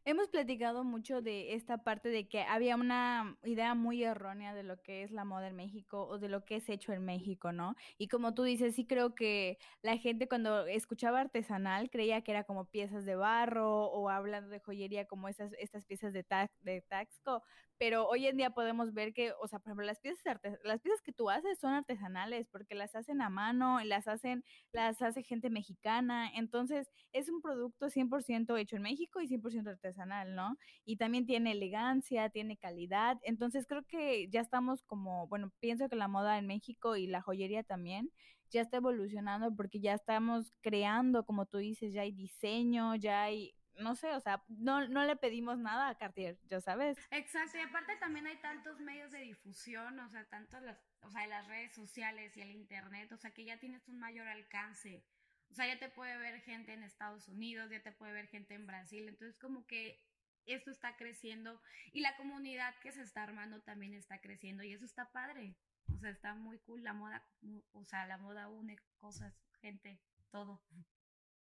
Hemos 0.09 0.27
platicado 0.27 0.83
mucho 0.83 1.21
de 1.21 1.53
esta 1.53 1.83
parte 1.83 2.09
de 2.09 2.27
que 2.27 2.41
había 2.41 2.75
una 2.75 3.37
idea 3.43 3.75
muy 3.75 4.03
errónea 4.03 4.55
de 4.55 4.63
lo 4.63 4.81
que 4.81 5.03
es 5.03 5.11
la 5.11 5.23
moda 5.23 5.45
en 5.45 5.55
México 5.55 6.07
o 6.07 6.17
de 6.17 6.29
lo 6.29 6.45
que 6.45 6.55
es 6.55 6.67
hecho 6.67 6.93
en 6.93 7.05
México, 7.05 7.51
¿no? 7.51 7.75
Y 7.99 8.07
como 8.07 8.33
tú 8.33 8.41
dices, 8.41 8.73
sí 8.73 8.87
creo 8.87 9.13
que 9.13 9.59
la 9.83 9.97
gente 9.97 10.27
cuando 10.27 10.65
escuchaba 10.65 11.19
artesanal 11.19 11.91
creía 11.91 12.23
que 12.23 12.31
era 12.31 12.43
como 12.43 12.65
piezas 12.65 13.05
de 13.05 13.15
barro 13.17 13.85
o 13.85 14.09
hablando 14.09 14.49
de 14.49 14.59
joyería 14.59 15.05
como 15.05 15.29
esas, 15.29 15.51
estas 15.59 15.85
piezas 15.85 16.11
de, 16.11 16.25
de 16.61 16.81
Taxco, 16.81 17.43
pero 17.79 18.07
hoy 18.09 18.27
en 18.27 18.35
día 18.35 18.49
podemos 18.49 18.93
ver 18.93 19.13
que, 19.13 19.31
o 19.39 19.47
sea, 19.47 19.59
por 19.59 19.69
ejemplo, 19.69 19.85
las 19.85 20.01
piezas, 20.01 20.37
las 20.65 20.81
piezas 20.81 21.01
que 21.01 21.13
tú 21.13 21.29
haces 21.29 21.59
son 21.59 21.71
artesanales 21.71 22.45
porque 22.49 22.75
las 22.75 22.93
hacen 22.93 23.21
a 23.21 23.29
mano, 23.29 23.79
las 23.85 24.07
hacen, 24.09 24.43
las 24.73 25.01
hace 25.01 25.23
gente 25.23 25.49
mexicana, 25.49 26.29
entonces 26.35 26.91
es 27.13 27.29
un 27.29 27.41
producto 27.41 27.89
100% 27.89 28.59
hecho 28.59 28.75
en 28.75 28.81
México 28.81 29.21
y 29.21 29.27
100% 29.27 29.69
artesanal, 29.69 29.98
¿no? 30.05 30.57
Y 30.85 30.97
también 30.97 31.25
tiene 31.25 31.51
elegancia, 31.51 32.29
tiene 32.29 32.57
calidad, 32.57 33.17
entonces 33.23 33.65
creo 33.67 33.83
que 33.83 34.29
ya 34.29 34.41
estamos 34.41 34.83
como, 34.83 35.27
bueno, 35.27 35.51
pienso 35.59 35.89
que 35.89 35.95
la 35.95 36.07
moda 36.07 36.37
en 36.37 36.47
México 36.47 36.95
y 36.95 37.07
la 37.07 37.21
joyería 37.21 37.63
también 37.63 38.11
ya 38.49 38.61
está 38.61 38.77
evolucionando 38.77 39.55
porque 39.55 39.79
ya 39.79 39.93
estamos 39.93 40.53
creando, 40.61 41.23
como 41.23 41.45
tú 41.45 41.57
dices, 41.59 41.93
ya 41.93 42.01
hay 42.01 42.11
diseño, 42.11 42.95
ya 42.95 43.23
hay 43.23 43.53
no 43.79 43.95
sé, 43.95 44.11
o 44.11 44.19
sea, 44.19 44.43
no, 44.47 44.87
no 44.87 45.05
le 45.05 45.15
pedimos 45.15 45.57
nada 45.57 45.89
a 45.89 45.97
Cartier, 45.97 46.37
ya 46.45 46.61
sabes. 46.61 46.97
Exacto, 47.11 47.57
y 47.57 47.61
aparte 47.61 47.95
también 47.97 48.27
hay 48.27 48.37
tantos 48.41 48.79
medios 48.79 49.11
de 49.11 49.19
difusión, 49.19 49.99
o 49.99 50.09
sea, 50.09 50.25
tanto 50.25 50.59
las, 50.59 50.77
o 51.01 51.09
sea, 51.09 51.25
las 51.27 51.47
redes 51.47 51.73
sociales 51.73 52.35
y 52.37 52.41
el 52.41 52.51
internet, 52.51 53.11
o 53.11 53.17
sea, 53.17 53.31
que 53.31 53.45
ya 53.45 53.57
tienes 53.57 53.87
un 53.87 53.97
mayor 53.99 54.27
alcance. 54.27 55.03
O 55.49 55.53
sea, 55.53 55.67
ya 55.67 55.79
te 55.79 55.89
puede 55.89 56.17
ver 56.17 56.41
gente 56.41 56.73
en 56.73 56.83
Estados 56.83 57.27
Unidos, 57.27 57.69
ya 57.71 57.81
te 57.81 57.91
puede 57.91 58.13
ver 58.13 58.27
gente 58.27 58.53
en 58.53 58.67
Brasil, 58.67 59.07
entonces 59.07 59.37
como 59.37 59.65
que 59.65 59.99
esto 60.45 60.71
está 60.71 60.95
creciendo 60.95 61.61
y 61.91 62.01
la 62.01 62.15
comunidad 62.17 62.73
que 62.81 62.91
se 62.91 63.01
está 63.01 63.23
armando 63.23 63.61
también 63.61 63.93
está 63.93 64.19
creciendo 64.19 64.63
y 64.63 64.73
eso 64.73 64.85
está 64.85 65.11
padre. 65.11 65.55
O 65.93 65.97
sea, 65.99 66.11
está 66.11 66.35
muy 66.35 66.59
cool 66.59 66.83
la 66.83 66.93
moda, 66.93 67.27
o 67.73 67.83
sea, 67.83 68.05
la 68.05 68.17
moda 68.17 68.47
une 68.47 68.77
cosas, 68.99 69.33
gente, 69.61 69.99
todo. 70.31 70.61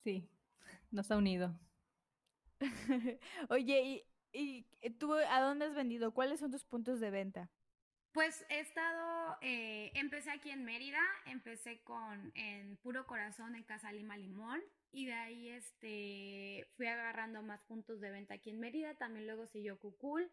Sí, 0.03 0.29
nos 0.91 1.11
ha 1.11 1.17
unido. 1.17 1.59
Oye, 3.49 4.07
¿y, 4.33 4.67
¿y, 4.81 4.91
tú 4.91 5.15
a 5.15 5.41
dónde 5.41 5.65
has 5.67 5.75
vendido? 5.75 6.13
¿Cuáles 6.13 6.41
son 6.41 6.51
tus 6.51 6.65
puntos 6.65 7.01
de 7.01 7.11
venta? 7.11 7.51
Pues 8.15 8.47
he 8.49 8.61
estado, 8.61 9.37
eh, 9.41 9.91
empecé 9.95 10.31
aquí 10.31 10.49
en 10.51 10.65
Mérida, 10.65 11.01
empecé 11.27 11.83
con 11.83 12.31
en 12.37 12.77
Puro 12.77 13.09
Corazón 13.09 13.57
en 13.57 13.65
Casa 13.65 13.91
Lima 13.91 14.17
Limón 14.17 14.63
y 14.93 15.07
de 15.07 15.15
ahí 15.15 15.49
este 15.49 16.65
fui 16.77 16.87
agarrando 16.87 17.43
más 17.43 17.61
puntos 17.63 18.01
de 18.01 18.13
venta 18.13 18.35
aquí 18.35 18.51
en 18.51 18.61
Mérida, 18.61 18.95
también 18.95 19.27
luego 19.27 19.49
siguió 19.49 19.81
Cucul, 19.81 20.31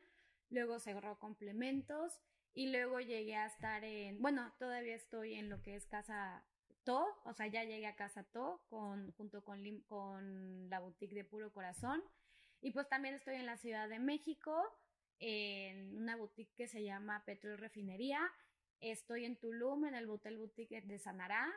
luego 0.52 0.78
cerró 0.78 1.18
complementos 1.18 2.20
y 2.54 2.72
luego 2.72 3.00
llegué 3.00 3.36
a 3.36 3.48
estar 3.48 3.84
en, 3.84 4.22
bueno, 4.22 4.54
todavía 4.60 4.94
estoy 4.94 5.34
en 5.34 5.50
lo 5.50 5.64
que 5.64 5.76
es 5.76 5.88
Casa 5.88 6.44
To, 6.84 7.08
o 7.24 7.34
sea, 7.34 7.48
ya 7.48 7.64
llegué 7.64 7.88
a 7.88 7.96
Casa 7.96 8.24
To 8.26 8.62
con, 8.70 9.12
junto 9.14 9.44
con, 9.44 9.60
con 9.88 10.70
la 10.70 10.80
boutique 10.80 11.16
de 11.16 11.24
Puro 11.24 11.52
Corazón. 11.52 12.04
Y 12.62 12.70
pues 12.70 12.88
también 12.88 13.16
estoy 13.16 13.38
en 13.38 13.48
la 13.48 13.58
Ciudad 13.58 13.90
de 13.90 13.98
México, 13.98 14.72
en 15.22 15.96
una 15.96 16.18
boutique 16.18 16.54
que 16.58 16.68
se 16.68 16.84
llama 16.84 17.24
Petrol 17.25 17.58
Refinería. 17.58 18.20
Estoy 18.82 19.25
en 19.25 19.38
Tulum, 19.38 19.86
en 19.86 19.96
el 19.96 20.10
Hotel 20.10 20.38
Boutique 20.38 20.82
de 20.82 21.00
Sanará. 21.00 21.48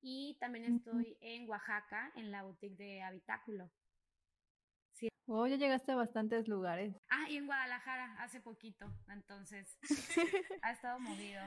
Y 0.00 0.38
también 0.40 0.64
estoy 0.64 1.18
en 1.20 1.48
Oaxaca, 1.48 2.10
en 2.16 2.32
la 2.32 2.42
boutique 2.42 2.76
de 2.76 3.02
Habitáculo. 3.02 3.70
Sí. 4.92 5.08
Oh, 5.26 5.46
ya 5.46 5.56
llegaste 5.56 5.92
a 5.92 5.96
bastantes 5.96 6.48
lugares. 6.48 6.96
Ah, 7.10 7.28
y 7.28 7.36
en 7.36 7.46
Guadalajara, 7.46 8.16
hace 8.18 8.40
poquito. 8.40 8.90
Entonces, 9.08 9.78
ha 10.62 10.72
estado 10.72 10.98
movido. 10.98 11.42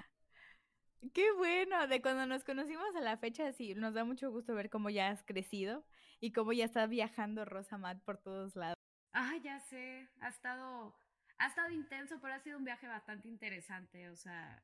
Qué 1.14 1.32
bueno, 1.34 1.88
de 1.88 2.02
cuando 2.02 2.26
nos 2.28 2.44
conocimos 2.44 2.96
a 2.96 3.02
la 3.02 3.18
fecha, 3.18 3.52
sí, 3.52 3.74
nos 3.76 3.94
da 3.94 4.06
mucho 4.06 4.32
gusto 4.32 4.56
ver 4.56 4.70
cómo 4.70 4.90
ya 4.90 5.10
has 5.10 5.24
crecido 5.24 5.84
y 6.22 6.32
cómo 6.32 6.54
ya 6.54 6.64
está 6.66 6.88
viajando 6.88 7.44
Rosa 7.44 7.78
Matt 7.78 8.02
por 8.04 8.20
todos 8.20 8.56
lados. 8.56 8.78
Ah, 9.12 9.36
ya 9.44 9.60
sé, 9.60 10.10
ha 10.22 10.30
estado, 10.30 10.96
ha 11.44 11.48
estado 11.48 11.70
intenso, 11.72 12.20
pero 12.22 12.34
ha 12.34 12.40
sido 12.40 12.58
un 12.58 12.64
viaje 12.64 12.88
bastante 12.88 13.28
interesante, 13.28 14.10
o 14.10 14.16
sea, 14.16 14.64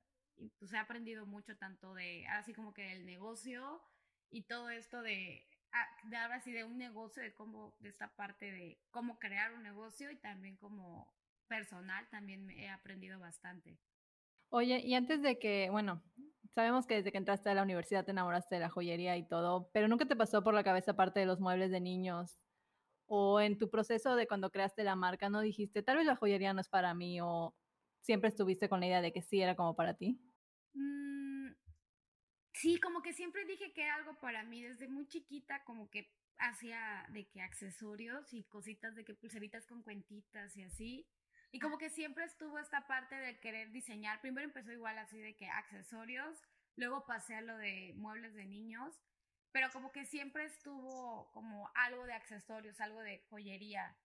pues 0.57 0.71
he 0.71 0.77
aprendido 0.77 1.25
mucho 1.25 1.57
tanto 1.57 1.93
de, 1.93 2.25
así 2.27 2.53
como 2.53 2.73
que 2.73 2.83
del 2.83 3.05
negocio 3.05 3.81
y 4.29 4.43
todo 4.43 4.69
esto 4.69 5.01
de, 5.01 5.45
ah, 5.73 5.87
de 6.09 6.15
ahora 6.15 6.39
sí 6.39 6.53
de 6.53 6.63
un 6.63 6.77
negocio, 6.77 7.21
de 7.21 7.33
cómo, 7.33 7.75
de 7.79 7.89
esta 7.89 8.15
parte 8.15 8.51
de 8.51 8.79
cómo 8.91 9.19
crear 9.19 9.53
un 9.53 9.61
negocio 9.61 10.09
y 10.09 10.15
también 10.15 10.55
como 10.55 11.13
personal, 11.49 12.07
también 12.09 12.49
he 12.51 12.69
aprendido 12.69 13.19
bastante. 13.19 13.77
Oye, 14.47 14.79
y 14.79 14.93
antes 14.93 15.21
de 15.21 15.37
que, 15.37 15.69
bueno, 15.69 16.01
sabemos 16.55 16.87
que 16.87 16.95
desde 16.95 17.11
que 17.11 17.17
entraste 17.17 17.49
a 17.49 17.55
la 17.55 17.63
universidad 17.63 18.05
te 18.05 18.11
enamoraste 18.11 18.55
de 18.55 18.61
la 18.61 18.69
joyería 18.69 19.17
y 19.17 19.27
todo, 19.27 19.69
pero 19.73 19.89
nunca 19.89 20.05
te 20.05 20.15
pasó 20.15 20.45
por 20.45 20.53
la 20.53 20.63
cabeza 20.63 20.95
parte 20.95 21.19
de 21.19 21.25
los 21.25 21.41
muebles 21.41 21.71
de 21.71 21.81
niños 21.81 22.39
o 23.11 23.41
en 23.41 23.57
tu 23.57 23.69
proceso 23.69 24.15
de 24.15 24.27
cuando 24.27 24.51
creaste 24.51 24.83
la 24.83 24.95
marca, 24.95 25.29
¿no 25.29 25.41
dijiste, 25.41 25.81
tal 25.81 25.97
vez 25.97 26.05
la 26.05 26.15
joyería 26.15 26.53
no 26.53 26.61
es 26.61 26.69
para 26.69 26.93
mí 26.93 27.19
o 27.21 27.55
siempre 28.01 28.29
estuviste 28.29 28.69
con 28.69 28.79
la 28.79 28.85
idea 28.85 29.01
de 29.01 29.11
que 29.11 29.23
sí 29.23 29.41
era 29.41 29.55
como 29.55 29.75
para 29.75 29.95
ti? 29.95 30.21
Mm, 30.73 31.49
sí, 32.53 32.79
como 32.79 33.01
que 33.01 33.13
siempre 33.13 33.45
dije 33.45 33.73
que 33.73 33.83
era 33.83 33.95
algo 33.95 34.19
para 34.19 34.43
mí, 34.43 34.61
desde 34.61 34.87
muy 34.87 35.07
chiquita 35.07 35.63
como 35.63 35.89
que 35.89 36.13
hacía 36.37 37.05
de 37.09 37.27
que 37.27 37.41
accesorios 37.41 38.31
y 38.31 38.43
cositas 38.43 38.95
de 38.95 39.03
que 39.03 39.15
pulseritas 39.15 39.65
con 39.65 39.81
cuentitas 39.81 40.55
y 40.55 40.61
así. 40.61 41.09
Y 41.51 41.59
como 41.59 41.79
que 41.79 41.89
siempre 41.89 42.25
estuvo 42.25 42.59
esta 42.59 42.85
parte 42.85 43.15
de 43.15 43.39
querer 43.39 43.71
diseñar. 43.71 44.21
Primero 44.21 44.45
empezó 44.45 44.71
igual 44.71 44.99
así 44.99 45.17
de 45.19 45.35
que 45.35 45.47
accesorios, 45.47 46.39
luego 46.75 47.07
pasé 47.07 47.33
a 47.33 47.41
lo 47.41 47.57
de 47.57 47.93
muebles 47.95 48.35
de 48.35 48.45
niños, 48.45 49.01
pero 49.51 49.69
como 49.71 49.91
que 49.91 50.05
siempre 50.05 50.45
estuvo 50.45 51.29
como 51.31 51.69
algo 51.75 52.05
de 52.05 52.13
accesorios, 52.13 52.79
algo 52.79 53.01
de 53.01 53.23
joyería. 53.29 53.97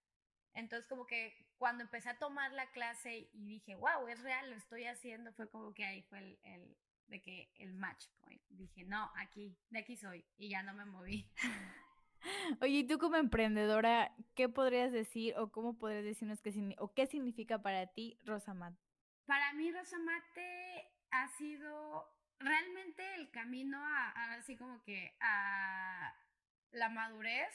Entonces 0.54 0.88
como 0.88 1.06
que 1.06 1.34
cuando 1.58 1.82
empecé 1.82 2.10
a 2.10 2.18
tomar 2.18 2.52
la 2.52 2.70
clase 2.70 3.28
y 3.32 3.46
dije, 3.46 3.74
wow, 3.74 4.06
es 4.08 4.22
real, 4.22 4.50
lo 4.50 4.56
estoy 4.56 4.84
haciendo, 4.84 5.32
fue 5.32 5.50
como 5.50 5.74
que 5.74 5.84
ahí 5.84 6.02
fue 6.02 6.18
el, 6.18 6.38
el 6.44 6.76
de 7.08 7.20
que 7.20 7.50
el 7.56 7.74
match 7.74 8.06
point. 8.20 8.42
Dije, 8.48 8.84
no, 8.84 9.10
aquí, 9.16 9.56
de 9.70 9.80
aquí 9.80 9.96
soy. 9.96 10.24
Y 10.36 10.50
ya 10.50 10.62
no 10.62 10.74
me 10.74 10.84
moví. 10.84 11.30
Oye, 12.60 12.78
y 12.78 12.86
tú 12.86 12.98
como 12.98 13.16
emprendedora, 13.16 14.14
¿qué 14.34 14.48
podrías 14.48 14.92
decir 14.92 15.36
o 15.36 15.50
cómo 15.50 15.78
podrías 15.78 16.04
decirnos 16.04 16.40
qué, 16.40 16.74
o 16.78 16.94
qué 16.94 17.06
significa 17.06 17.60
para 17.60 17.86
ti 17.86 18.18
Rosamate? 18.24 18.80
Para 19.26 19.52
mí 19.54 19.70
Rosamate 19.72 20.90
ha 21.10 21.28
sido 21.28 22.08
realmente 22.38 23.14
el 23.16 23.30
camino 23.30 23.78
a, 23.84 24.34
así 24.34 24.56
como 24.56 24.82
que 24.82 25.16
a 25.20 26.14
la 26.72 26.88
madurez 26.88 27.52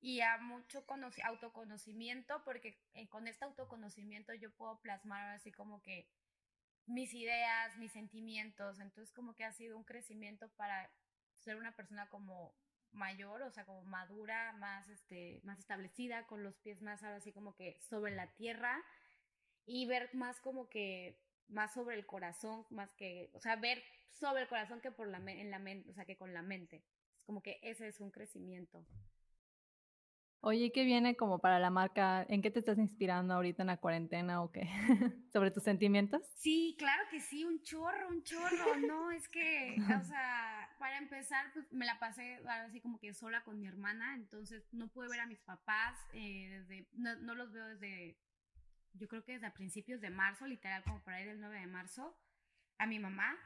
y 0.00 0.20
a 0.20 0.38
mucho 0.38 0.84
autoconocimiento, 1.24 2.42
porque 2.44 2.82
eh, 2.94 3.08
con 3.08 3.28
este 3.28 3.44
autoconocimiento 3.44 4.32
yo 4.34 4.50
puedo 4.52 4.80
plasmar 4.80 5.28
así 5.30 5.52
como 5.52 5.82
que 5.82 6.08
mis 6.86 7.12
ideas, 7.14 7.76
mis 7.76 7.92
sentimientos, 7.92 8.80
entonces 8.80 9.12
como 9.12 9.34
que 9.34 9.44
ha 9.44 9.52
sido 9.52 9.76
un 9.76 9.84
crecimiento 9.84 10.48
para 10.56 10.90
ser 11.38 11.56
una 11.56 11.72
persona 11.76 12.08
como 12.08 12.54
mayor, 12.92 13.42
o 13.42 13.50
sea, 13.50 13.64
como 13.64 13.82
madura, 13.84 14.52
más, 14.54 14.88
este, 14.88 15.40
más 15.44 15.58
establecida, 15.58 16.26
con 16.26 16.42
los 16.42 16.56
pies 16.58 16.82
más 16.82 17.02
ahora 17.02 17.16
así 17.16 17.32
como 17.32 17.54
que 17.54 17.78
sobre 17.80 18.14
la 18.14 18.26
tierra 18.34 18.82
y 19.66 19.86
ver 19.86 20.12
más 20.14 20.40
como 20.40 20.68
que 20.68 21.16
más 21.50 21.72
sobre 21.74 21.96
el 21.96 22.06
corazón, 22.06 22.66
más 22.70 22.90
que, 22.94 23.30
o 23.34 23.40
sea, 23.40 23.56
ver 23.56 23.82
sobre 24.12 24.42
el 24.42 24.48
corazón 24.48 24.80
que 24.80 24.90
por 24.90 25.08
la 25.08 25.18
en 25.18 25.50
la 25.50 25.58
mente, 25.58 25.90
o 25.90 25.94
sea, 25.94 26.04
que 26.04 26.16
con 26.16 26.32
la 26.32 26.42
mente. 26.42 26.84
Es 27.18 27.24
como 27.24 27.42
que 27.42 27.58
ese 27.62 27.88
es 27.88 28.00
un 28.00 28.10
crecimiento. 28.10 28.84
Oye, 30.42 30.72
¿qué 30.72 30.84
viene 30.84 31.16
como 31.16 31.38
para 31.38 31.58
la 31.58 31.68
marca? 31.68 32.24
¿En 32.26 32.40
qué 32.40 32.50
te 32.50 32.60
estás 32.60 32.78
inspirando 32.78 33.34
ahorita 33.34 33.62
en 33.62 33.66
la 33.66 33.76
cuarentena 33.76 34.42
o 34.42 34.50
qué? 34.50 34.62
¿Sobre 35.34 35.50
tus 35.50 35.62
sentimientos? 35.62 36.22
Sí, 36.34 36.76
claro 36.78 37.02
que 37.10 37.20
sí, 37.20 37.44
un 37.44 37.60
chorro, 37.62 38.08
un 38.08 38.22
chorro. 38.22 38.78
No, 38.78 39.10
es 39.10 39.28
que, 39.28 39.76
o 40.00 40.04
sea, 40.04 40.74
para 40.78 40.96
empezar, 40.96 41.52
pues 41.52 41.70
me 41.72 41.84
la 41.84 41.98
pasé 41.98 42.40
así 42.46 42.80
como 42.80 42.98
que 42.98 43.12
sola 43.12 43.44
con 43.44 43.60
mi 43.60 43.66
hermana, 43.66 44.14
entonces 44.14 44.66
no 44.72 44.88
pude 44.88 45.08
ver 45.08 45.20
a 45.20 45.26
mis 45.26 45.40
papás, 45.40 45.98
eh, 46.14 46.48
desde, 46.48 46.88
no, 46.94 47.16
no 47.16 47.34
los 47.34 47.52
veo 47.52 47.66
desde, 47.66 48.16
yo 48.94 49.08
creo 49.08 49.24
que 49.24 49.32
desde 49.32 49.46
a 49.46 49.54
principios 49.54 50.00
de 50.00 50.10
marzo, 50.10 50.46
literal 50.46 50.82
como 50.84 51.02
por 51.02 51.14
ahí 51.14 51.24
del 51.24 51.40
9 51.40 51.60
de 51.60 51.66
marzo, 51.66 52.16
a 52.78 52.86
mi 52.86 52.98
mamá. 52.98 53.38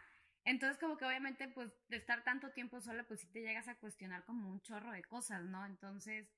Entonces, 0.45 0.79
como 0.79 0.97
que 0.97 1.07
obviamente, 1.07 1.49
pues, 1.49 1.71
de 1.89 1.97
estar 1.97 2.23
tanto 2.25 2.51
tiempo 2.51 2.81
sola, 2.81 3.05
pues 3.05 3.21
sí 3.21 3.27
te 3.29 3.41
llegas 3.41 3.69
a 3.69 3.77
cuestionar 3.77 4.25
como 4.25 4.51
un 4.51 4.61
chorro 4.63 4.93
de 4.93 5.03
cosas, 5.05 5.43
¿no? 5.45 5.65
Entonces 5.67 6.29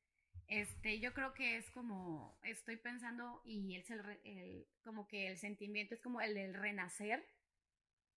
este, 0.49 1.01
yo 1.01 1.13
creo 1.13 1.35
que 1.35 1.57
es 1.57 1.71
como, 1.71 2.39
estoy 2.45 2.77
pensando 2.77 3.43
y 3.45 3.77
es 3.77 3.91
el, 3.91 4.01
el, 4.25 4.67
como 4.85 5.09
que 5.09 5.29
el 5.29 5.39
sentimiento 5.39 5.95
es 5.95 6.01
como 6.01 6.21
el 6.21 6.35
del 6.35 6.55
renacer, 6.55 7.25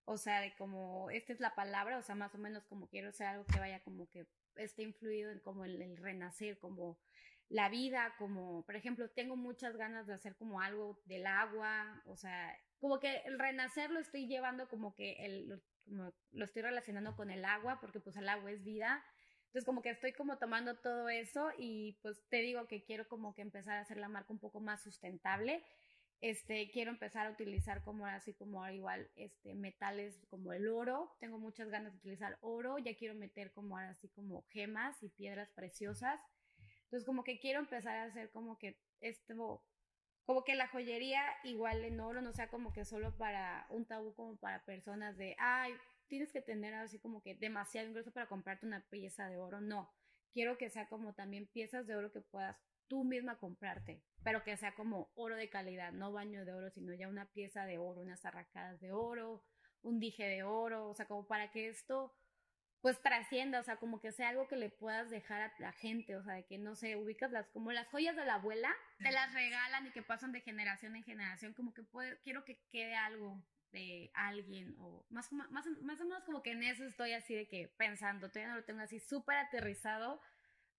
o 0.06 0.17
sea, 0.17 0.41
de 0.41 0.56
como, 0.56 1.10
esta 1.10 1.34
es 1.34 1.39
la 1.39 1.56
palabra, 1.56 1.97
o 1.97 2.04
sea, 2.04 2.15
más 2.15 2.34
o 2.36 2.38
menos 2.38 2.63
como 2.65 2.88
quiero 2.88 3.12
ser 3.12 3.28
algo 3.28 3.45
que 3.45 3.60
vaya 3.60 3.80
como 3.82 4.08
que 4.10 4.28
esté 4.56 4.84
influido 4.84 5.32
en 5.32 5.39
como 5.39 5.65
el, 5.65 5.82
el 5.82 5.97
renacer, 5.97 6.60
como 6.60 6.99
la 7.50 7.68
vida, 7.68 8.14
como, 8.20 8.64
por 8.64 8.76
ejemplo, 8.76 9.10
tengo 9.10 9.36
muchas 9.36 9.76
ganas 9.76 10.06
de 10.06 10.14
hacer 10.14 10.36
como 10.36 10.62
algo 10.62 11.02
del 11.06 11.26
agua, 11.26 12.02
o 12.06 12.16
sea, 12.16 12.56
como 12.80 13.00
que 13.00 13.18
el 13.26 13.40
renacer 13.40 13.90
lo 13.90 14.00
estoy 14.00 14.28
llevando 14.28 14.70
como 14.70 14.94
que 14.96 15.14
el, 15.26 15.62
como 15.84 16.14
lo 16.32 16.46
estoy 16.46 16.62
relacionando 16.62 17.16
con 17.16 17.32
el 17.32 17.44
agua, 17.44 17.80
porque 17.82 18.00
pues 18.00 18.16
el 18.18 18.30
agua 18.30 18.52
es 18.52 18.64
vida. 18.64 19.04
Entonces 19.48 19.66
como 19.66 19.82
que 19.82 19.90
estoy 19.90 20.14
como 20.14 20.38
tomando 20.38 20.76
todo 20.76 21.10
eso 21.10 21.50
y 21.58 21.98
pues 22.04 22.22
te 22.30 22.38
digo 22.38 22.68
que 22.68 22.84
quiero 22.84 23.08
como 23.08 23.34
que 23.34 23.42
empezar 23.42 23.78
a 23.78 23.82
hacer 23.82 23.98
la 23.98 24.08
marca 24.08 24.32
un 24.32 24.40
poco 24.40 24.60
más 24.60 24.84
sustentable. 24.84 25.66
Este, 26.22 26.70
quiero 26.70 26.92
empezar 26.92 27.26
a 27.26 27.32
utilizar 27.32 27.82
como 27.82 28.06
así 28.06 28.34
como 28.36 28.68
igual 28.70 29.10
este 29.16 29.56
metales 29.56 30.22
como 30.30 30.54
el 30.54 30.68
oro. 30.68 31.16
Tengo 31.20 31.40
muchas 31.40 31.70
ganas 31.70 31.94
de 31.94 31.98
utilizar 31.98 32.38
oro, 32.42 32.78
ya 32.78 32.96
quiero 32.96 33.16
meter 33.16 33.52
como 33.54 33.76
así 33.80 34.08
como 34.10 34.44
gemas 34.50 35.02
y 35.02 35.10
piedras 35.10 35.50
preciosas. 35.56 36.22
Entonces 36.89 37.06
como 37.06 37.23
que 37.23 37.39
quiero 37.39 37.60
empezar 37.60 37.97
a 37.97 38.06
hacer 38.06 38.32
como 38.32 38.58
que 38.58 38.80
esto 38.99 39.63
como 40.25 40.43
que 40.43 40.56
la 40.56 40.67
joyería 40.67 41.23
igual 41.43 41.84
en 41.86 41.99
oro 41.99 42.21
no 42.21 42.34
sea 42.34 42.49
como 42.49 42.73
que 42.73 42.84
solo 42.84 43.15
para 43.15 43.67
un 43.69 43.86
tabú 43.86 44.13
como 44.15 44.38
para 44.38 44.63
personas 44.65 45.17
de, 45.17 45.36
ay, 45.39 45.73
tienes 46.08 46.32
que 46.32 46.41
tener 46.41 46.73
así 46.73 46.99
como 46.99 47.21
que 47.21 47.36
demasiado 47.36 47.88
ingreso 47.88 48.12
para 48.12 48.28
comprarte 48.28 48.65
una 48.65 48.82
pieza 48.89 49.28
de 49.28 49.38
oro, 49.38 49.62
no. 49.62 49.91
Quiero 50.32 50.58
que 50.58 50.69
sea 50.69 50.88
como 50.88 51.13
también 51.13 51.47
piezas 51.47 51.88
de 51.88 51.95
oro 51.95 52.12
que 52.12 52.21
puedas 52.21 52.58
tú 52.88 53.04
misma 53.04 53.38
comprarte, 53.38 54.04
pero 54.23 54.43
que 54.43 54.58
sea 54.58 54.73
como 54.75 55.12
oro 55.15 55.36
de 55.36 55.49
calidad, 55.49 55.91
no 55.93 56.12
baño 56.12 56.43
de 56.43 56.54
oro, 56.54 56.69
sino 56.71 56.93
ya 56.93 57.08
una 57.08 57.32
pieza 57.32 57.65
de 57.65 57.78
oro, 57.78 58.02
unas 58.02 58.25
arracadas 58.25 58.80
de 58.80 58.91
oro, 58.91 59.43
un 59.82 59.99
dije 59.99 60.25
de 60.25 60.43
oro, 60.43 60.89
o 60.89 60.95
sea, 60.95 61.06
como 61.06 61.28
para 61.28 61.52
que 61.52 61.69
esto 61.69 62.13
pues 62.82 63.02
trascienda, 63.02 63.60
o 63.60 63.63
sea, 63.63 63.78
como 63.78 64.00
que 64.00 64.12
sea 64.12 64.30
algo 64.30 64.48
que 64.48 64.56
le 64.56 64.70
puedas 64.70 65.10
dejar 65.10 65.42
a 65.42 65.54
la 65.60 65.74
gente, 65.74 66.15
o 66.15 66.24
sea, 66.24 66.36
de 66.36 66.46
que 66.46 66.58
no 66.58 66.76
sé, 66.76 66.96
ubicas 66.96 67.32
las, 67.32 67.48
como 67.50 67.72
las 67.72 67.88
joyas 67.89 68.15
de 68.15 68.26
la 68.26 68.36
abuela, 68.36 68.74
te 69.00 69.12
las 69.12 69.34
regalan 69.34 69.88
y 69.88 69.92
que 69.92 70.02
pasan 70.02 70.32
de 70.32 70.42
generación 70.42 70.96
en 70.96 71.04
generación, 71.04 71.54
como 71.54 71.74
que 71.74 71.84
quiero 72.24 72.46
que 72.46 72.62
quede 72.72 72.96
algo 72.96 73.44
de 73.72 74.12
alguien, 74.13 74.76
o 74.80 75.06
más, 75.10 75.32
más, 75.34 75.50
más 75.52 76.00
o 76.00 76.06
menos 76.06 76.24
como 76.24 76.42
que 76.42 76.52
en 76.52 76.63
eso 76.63 76.86
estoy 76.86 77.12
así 77.12 77.36
de 77.36 77.48
que 77.48 77.68
pensando, 77.78 78.30
todavía 78.30 78.54
no 78.54 78.60
lo 78.60 78.65
tengo 78.65 78.82
así 78.82 79.00
súper 79.00 79.38
aterrizado, 79.38 80.22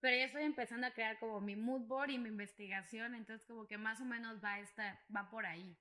pero 0.01 0.17
ya 0.17 0.25
estoy 0.25 0.45
empezando 0.45 0.87
a 0.87 0.93
crear 0.93 1.19
como 1.19 1.41
mi 1.41 1.55
mood 1.55 1.83
board 1.83 2.11
y 2.11 2.19
mi 2.19 2.31
investigación, 2.31 3.15
entonces 3.15 3.47
como 3.47 3.67
que 3.67 3.77
más 3.77 4.01
o 4.01 4.07
menos 4.07 4.43
va 4.43 4.59
esta, 4.59 4.99
va 5.15 5.31
por 5.31 5.45
ahí. 5.45 5.77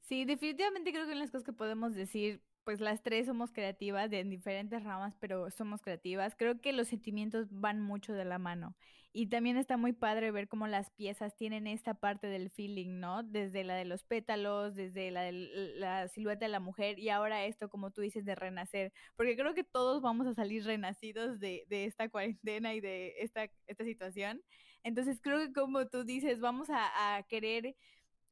Sí, 0.00 0.24
definitivamente 0.24 0.92
creo 0.92 1.06
que 1.06 1.12
en 1.12 1.20
las 1.20 1.30
cosas 1.30 1.44
que 1.44 1.52
podemos 1.52 1.94
decir 1.94 2.42
pues 2.64 2.80
las 2.80 3.02
tres 3.02 3.26
somos 3.26 3.52
creativas 3.52 4.10
de 4.10 4.24
diferentes 4.24 4.82
ramas, 4.82 5.14
pero 5.18 5.50
somos 5.50 5.82
creativas. 5.82 6.34
Creo 6.36 6.60
que 6.60 6.72
los 6.72 6.88
sentimientos 6.88 7.48
van 7.50 7.80
mucho 7.80 8.12
de 8.12 8.24
la 8.24 8.38
mano. 8.38 8.74
Y 9.14 9.26
también 9.26 9.58
está 9.58 9.76
muy 9.76 9.92
padre 9.92 10.30
ver 10.30 10.48
cómo 10.48 10.66
las 10.66 10.90
piezas 10.90 11.36
tienen 11.36 11.66
esta 11.66 11.92
parte 11.92 12.28
del 12.28 12.48
feeling, 12.48 12.98
¿no? 12.98 13.22
Desde 13.22 13.62
la 13.62 13.74
de 13.74 13.84
los 13.84 14.04
pétalos, 14.04 14.74
desde 14.74 15.10
la 15.10 16.08
silueta 16.08 16.46
de 16.46 16.50
la 16.50 16.60
mujer 16.60 16.98
y 16.98 17.10
ahora 17.10 17.44
esto, 17.44 17.68
como 17.68 17.90
tú 17.90 18.00
dices, 18.00 18.24
de 18.24 18.34
renacer. 18.34 18.92
Porque 19.14 19.36
creo 19.36 19.54
que 19.54 19.64
todos 19.64 20.00
vamos 20.00 20.26
a 20.26 20.34
salir 20.34 20.64
renacidos 20.64 21.40
de, 21.40 21.66
esta 21.68 22.08
cuarentena 22.08 22.74
y 22.74 22.80
de 22.80 23.14
esta, 23.18 23.48
situación. 23.84 24.42
Entonces 24.82 25.20
creo 25.20 25.38
que 25.38 25.52
como 25.52 25.86
tú 25.88 26.04
dices, 26.04 26.40
vamos 26.40 26.68
a 26.70 27.22
querer 27.28 27.74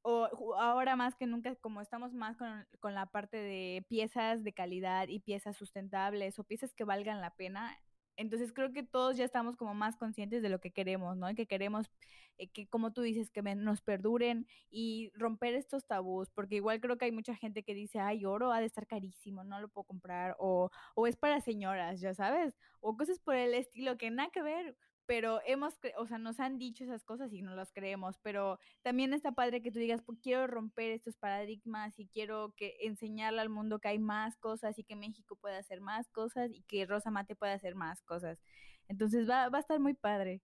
o 0.03 0.55
ahora 0.57 0.97
más 0.97 1.15
que 1.15 1.27
nunca, 1.27 1.55
como 1.57 1.81
estamos 1.81 2.13
más 2.13 2.37
con, 2.37 2.67
con, 2.81 2.95
la 2.95 3.07
parte 3.07 3.37
de 3.37 3.85
piezas 3.89 4.43
de 4.45 4.53
calidad 4.53 5.09
y 5.09 5.21
piezas 5.21 5.57
sustentables 5.57 6.39
o 6.39 6.45
piezas 6.45 6.73
que 6.75 6.85
valgan 6.85 7.21
la 7.21 7.35
pena, 7.35 7.79
entonces 8.17 8.53
creo 8.53 8.73
que 8.73 8.83
todos 8.83 9.17
ya 9.17 9.25
estamos 9.25 9.57
como 9.57 9.75
más 9.75 9.97
conscientes 9.97 10.43
de 10.43 10.51
lo 10.51 10.61
que 10.61 10.73
queremos, 10.73 11.17
¿no? 11.17 11.31
Y 11.31 11.35
que 11.35 11.47
queremos 11.47 11.91
eh, 12.39 12.49
que, 12.49 12.69
como 12.69 12.93
tú 12.93 13.03
dices, 13.03 13.31
que 13.31 13.43
nos 13.43 13.81
perduren 13.81 14.47
y 14.71 15.11
romper 15.15 15.55
estos 15.55 15.87
tabús, 15.87 16.31
porque 16.31 16.57
igual 16.57 16.81
creo 16.81 16.99
que 16.99 17.07
hay 17.07 17.13
mucha 17.13 17.35
gente 17.35 17.63
que 17.63 17.75
dice, 17.75 17.99
ay, 17.99 18.25
oro 18.27 18.53
ha 18.53 18.61
de 18.61 18.67
estar 18.67 18.87
carísimo, 18.87 19.45
no 19.45 19.61
lo 19.61 19.69
puedo 19.69 19.85
comprar, 19.85 20.37
o, 20.39 20.71
o 20.95 21.07
es 21.07 21.17
para 21.17 21.41
señoras, 21.41 22.01
ya 22.01 22.15
sabes, 22.15 22.55
o 22.81 22.97
cosas 22.97 23.19
por 23.21 23.37
el 23.37 23.55
estilo 23.55 23.97
que 23.97 24.11
nada 24.11 24.31
que 24.31 24.43
ver 24.43 24.77
pero 25.11 25.41
hemos, 25.45 25.77
o 25.97 26.07
sea, 26.07 26.19
nos 26.19 26.39
han 26.39 26.57
dicho 26.57 26.85
esas 26.85 27.03
cosas 27.03 27.33
y 27.33 27.43
no 27.43 27.57
las 27.57 27.73
creemos, 27.73 28.21
pero 28.21 28.61
también 28.81 29.13
está 29.13 29.33
padre 29.33 29.61
que 29.61 29.73
tú 29.73 29.81
digas, 29.81 30.03
pues 30.07 30.21
quiero 30.21 30.47
romper 30.47 30.93
estos 30.93 31.17
paradigmas 31.17 31.99
y 31.99 32.07
quiero 32.07 32.55
que 32.57 32.77
enseñarle 32.83 33.41
al 33.41 33.49
mundo 33.49 33.81
que 33.81 33.89
hay 33.89 33.99
más 33.99 34.37
cosas 34.37 34.79
y 34.79 34.85
que 34.85 34.95
México 34.95 35.35
puede 35.35 35.57
hacer 35.57 35.81
más 35.81 36.09
cosas 36.11 36.53
y 36.53 36.63
que 36.63 36.87
Rosa 36.87 37.11
Mate 37.11 37.35
puede 37.35 37.55
hacer 37.55 37.75
más 37.75 38.03
cosas. 38.03 38.39
Entonces 38.87 39.29
va, 39.29 39.49
va 39.49 39.59
a 39.59 39.63
estar 39.63 39.81
muy 39.81 39.95
padre. 39.95 40.43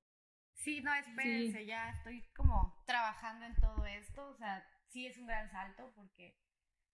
Sí, 0.55 0.81
no, 0.81 0.93
espérense, 0.95 1.65
ya 1.65 1.91
estoy 1.91 2.29
como 2.35 2.75
trabajando 2.87 3.47
en 3.47 3.55
todo 3.55 3.87
esto, 3.87 4.27
o 4.31 4.35
sea, 4.35 4.67
sí 4.89 5.07
es 5.07 5.17
un 5.17 5.29
gran 5.29 5.49
salto 5.49 5.93
porque 5.95 6.35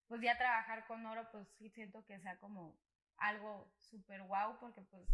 pues 0.09 0.21
ya 0.21 0.37
trabajar 0.37 0.87
con 0.87 1.07
oro, 1.07 1.27
pues 1.33 1.49
sí 1.57 1.71
siento 1.71 2.05
que 2.05 2.21
sea 2.21 2.39
como 2.39 2.79
algo 3.17 3.73
súper 3.79 4.25
guau, 4.25 4.59
porque 4.61 4.83
pues 4.83 5.09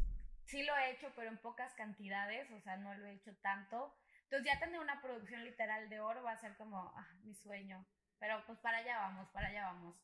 sí 0.49 0.63
lo 0.65 0.77
he 0.77 0.91
hecho, 0.91 1.13
pero 1.15 1.29
en 1.29 1.39
pocas 1.39 1.73
cantidades, 1.75 2.51
o 2.51 2.61
sea, 2.61 2.77
no 2.77 2.95
lo 2.95 3.07
he 3.07 3.13
hecho 3.13 3.35
tanto. 3.37 3.95
Entonces 4.25 4.47
ya 4.53 4.59
tener 4.59 4.81
una 4.81 5.01
producción 5.01 5.45
literal 5.45 5.89
de 5.89 6.01
oro 6.01 6.23
va 6.23 6.33
a 6.33 6.39
ser 6.39 6.57
como 6.57 6.93
ah, 6.97 7.09
mi 7.23 7.35
sueño. 7.35 7.87
Pero 8.19 8.43
pues 8.47 8.59
para 8.59 8.79
allá 8.79 8.99
vamos, 8.99 9.29
para 9.31 9.49
allá 9.49 9.67
vamos. 9.67 9.97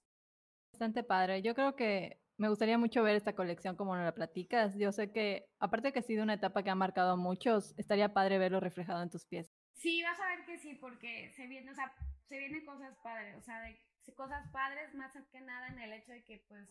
Bastante 0.72 1.02
padre. 1.02 1.42
Yo 1.42 1.54
creo 1.54 1.74
que 1.76 2.20
me 2.36 2.48
gustaría 2.48 2.78
mucho 2.78 3.02
ver 3.02 3.16
esta 3.16 3.34
colección 3.34 3.76
como 3.76 3.96
nos 3.96 4.04
la 4.04 4.14
platicas. 4.14 4.76
Yo 4.76 4.92
sé 4.92 5.12
que, 5.12 5.48
aparte 5.58 5.88
de 5.88 5.92
que 5.92 5.98
ha 6.00 6.02
sido 6.02 6.22
una 6.22 6.34
etapa 6.34 6.62
que 6.62 6.70
ha 6.70 6.74
marcado 6.74 7.12
a 7.12 7.16
muchos, 7.16 7.74
estaría 7.78 8.12
padre 8.12 8.38
verlo 8.38 8.60
reflejado 8.60 9.02
en 9.02 9.10
tus 9.10 9.24
pies. 9.26 9.52
Sí, 9.72 10.02
vas 10.02 10.18
a 10.20 10.28
ver 10.28 10.44
que 10.44 10.58
sí, 10.58 10.74
porque 10.74 11.30
se 11.30 11.46
viene, 11.46 11.70
o 11.70 11.74
sea, 11.74 11.92
se 12.28 12.38
vienen 12.38 12.64
cosas 12.64 12.96
padres, 13.02 13.36
o 13.36 13.42
sea, 13.42 13.60
de, 13.60 13.78
cosas 14.14 14.48
padres 14.52 14.94
más 14.94 15.12
que 15.32 15.40
nada 15.40 15.68
en 15.68 15.78
el 15.78 15.92
hecho 15.92 16.12
de 16.12 16.22
que 16.24 16.44
pues 16.48 16.68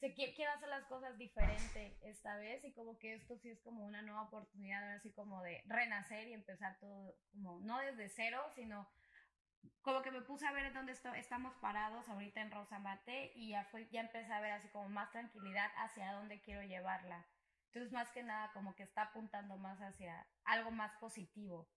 quiero 0.00 0.52
hacer 0.52 0.68
las 0.68 0.84
cosas 0.86 1.18
diferente 1.18 1.96
esta 2.02 2.36
vez 2.36 2.64
y 2.64 2.72
como 2.72 2.98
que 2.98 3.14
esto 3.14 3.36
sí 3.38 3.50
es 3.50 3.60
como 3.60 3.84
una 3.84 4.02
nueva 4.02 4.22
oportunidad, 4.22 4.94
así 4.94 5.12
como 5.12 5.42
de 5.42 5.62
renacer 5.66 6.28
y 6.28 6.34
empezar 6.34 6.78
todo 6.78 7.16
como 7.32 7.60
no 7.60 7.78
desde 7.78 8.08
cero, 8.08 8.40
sino 8.54 8.88
como 9.82 10.02
que 10.02 10.10
me 10.10 10.22
puse 10.22 10.46
a 10.46 10.52
ver 10.52 10.72
dónde 10.72 10.92
estamos 10.92 11.54
parados 11.56 12.08
ahorita 12.08 12.40
en 12.40 12.50
Rosa 12.50 12.78
Mate 12.78 13.32
y 13.34 13.50
ya, 13.50 13.64
fue, 13.64 13.88
ya 13.90 14.00
empecé 14.00 14.32
a 14.32 14.40
ver 14.40 14.52
así 14.52 14.68
como 14.68 14.88
más 14.88 15.10
tranquilidad 15.10 15.70
hacia 15.76 16.12
dónde 16.12 16.40
quiero 16.42 16.62
llevarla. 16.62 17.26
Entonces 17.66 17.92
más 17.92 18.10
que 18.12 18.22
nada 18.22 18.52
como 18.52 18.74
que 18.74 18.84
está 18.84 19.02
apuntando 19.02 19.56
más 19.56 19.80
hacia 19.80 20.26
algo 20.44 20.70
más 20.70 20.92
positivo. 21.00 21.68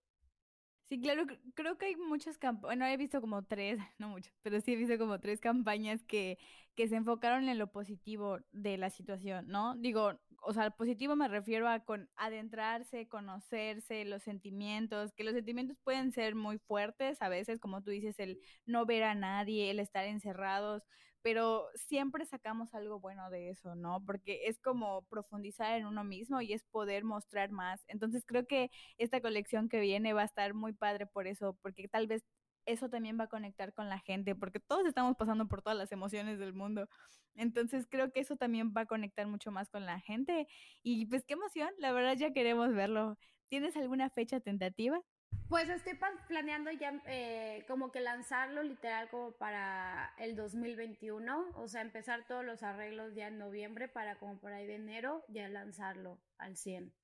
Sí, 0.92 1.00
claro, 1.00 1.24
creo 1.54 1.78
que 1.78 1.86
hay 1.86 1.96
muchas 1.96 2.36
campañas, 2.36 2.66
bueno, 2.66 2.84
he 2.84 2.98
visto 2.98 3.22
como 3.22 3.42
tres, 3.42 3.78
no 3.98 4.08
muchas, 4.08 4.34
pero 4.42 4.60
sí 4.60 4.74
he 4.74 4.76
visto 4.76 4.98
como 4.98 5.18
tres 5.20 5.40
campañas 5.40 6.04
que, 6.04 6.36
que 6.74 6.86
se 6.86 6.96
enfocaron 6.96 7.48
en 7.48 7.56
lo 7.56 7.72
positivo 7.72 8.40
de 8.52 8.76
la 8.76 8.90
situación, 8.90 9.48
¿no? 9.48 9.74
Digo, 9.76 10.20
o 10.42 10.52
sea, 10.52 10.68
positivo 10.72 11.16
me 11.16 11.28
refiero 11.28 11.66
a 11.66 11.80
con 11.86 12.10
adentrarse, 12.16 13.08
conocerse, 13.08 14.04
los 14.04 14.22
sentimientos, 14.22 15.14
que 15.14 15.24
los 15.24 15.32
sentimientos 15.32 15.78
pueden 15.82 16.12
ser 16.12 16.34
muy 16.34 16.58
fuertes 16.58 17.22
a 17.22 17.30
veces, 17.30 17.58
como 17.58 17.82
tú 17.82 17.90
dices, 17.90 18.18
el 18.18 18.38
no 18.66 18.84
ver 18.84 19.04
a 19.04 19.14
nadie, 19.14 19.70
el 19.70 19.80
estar 19.80 20.04
encerrados, 20.04 20.82
pero 21.22 21.68
siempre 21.74 22.26
sacamos 22.26 22.74
algo 22.74 23.00
bueno 23.00 23.30
de 23.30 23.50
eso, 23.50 23.74
¿no? 23.74 24.04
Porque 24.04 24.46
es 24.46 24.58
como 24.60 25.02
profundizar 25.08 25.78
en 25.78 25.86
uno 25.86 26.04
mismo 26.04 26.40
y 26.40 26.52
es 26.52 26.64
poder 26.64 27.04
mostrar 27.04 27.50
más. 27.50 27.84
Entonces 27.88 28.24
creo 28.26 28.46
que 28.46 28.70
esta 28.98 29.20
colección 29.20 29.68
que 29.68 29.80
viene 29.80 30.12
va 30.12 30.22
a 30.22 30.24
estar 30.26 30.54
muy 30.54 30.72
padre 30.72 31.06
por 31.06 31.26
eso, 31.26 31.56
porque 31.62 31.88
tal 31.88 32.06
vez 32.06 32.24
eso 32.66 32.88
también 32.88 33.18
va 33.18 33.24
a 33.24 33.28
conectar 33.28 33.72
con 33.72 33.88
la 33.88 33.98
gente, 33.98 34.34
porque 34.36 34.60
todos 34.60 34.86
estamos 34.86 35.16
pasando 35.16 35.48
por 35.48 35.62
todas 35.62 35.78
las 35.78 35.92
emociones 35.92 36.38
del 36.38 36.54
mundo. 36.54 36.88
Entonces 37.34 37.86
creo 37.88 38.12
que 38.12 38.20
eso 38.20 38.36
también 38.36 38.72
va 38.76 38.82
a 38.82 38.86
conectar 38.86 39.26
mucho 39.26 39.50
más 39.50 39.70
con 39.70 39.86
la 39.86 40.00
gente. 40.00 40.46
Y 40.82 41.06
pues 41.06 41.24
qué 41.24 41.34
emoción, 41.34 41.70
la 41.78 41.92
verdad 41.92 42.16
ya 42.16 42.32
queremos 42.32 42.72
verlo. 42.74 43.16
¿Tienes 43.48 43.76
alguna 43.76 44.10
fecha 44.10 44.40
tentativa? 44.40 45.00
Pues 45.52 45.68
estoy 45.68 45.98
planeando 46.28 46.70
ya 46.70 46.98
eh, 47.04 47.66
como 47.68 47.92
que 47.92 48.00
lanzarlo 48.00 48.62
literal 48.62 49.10
como 49.10 49.32
para 49.32 50.14
el 50.16 50.34
2021, 50.34 51.50
o 51.56 51.68
sea, 51.68 51.82
empezar 51.82 52.24
todos 52.26 52.42
los 52.42 52.62
arreglos 52.62 53.14
ya 53.14 53.28
en 53.28 53.36
noviembre 53.36 53.86
para 53.86 54.18
como 54.18 54.40
por 54.40 54.54
ahí 54.54 54.66
de 54.66 54.76
enero 54.76 55.22
ya 55.28 55.50
lanzarlo 55.50 56.18
al 56.38 56.56
100, 56.56 56.94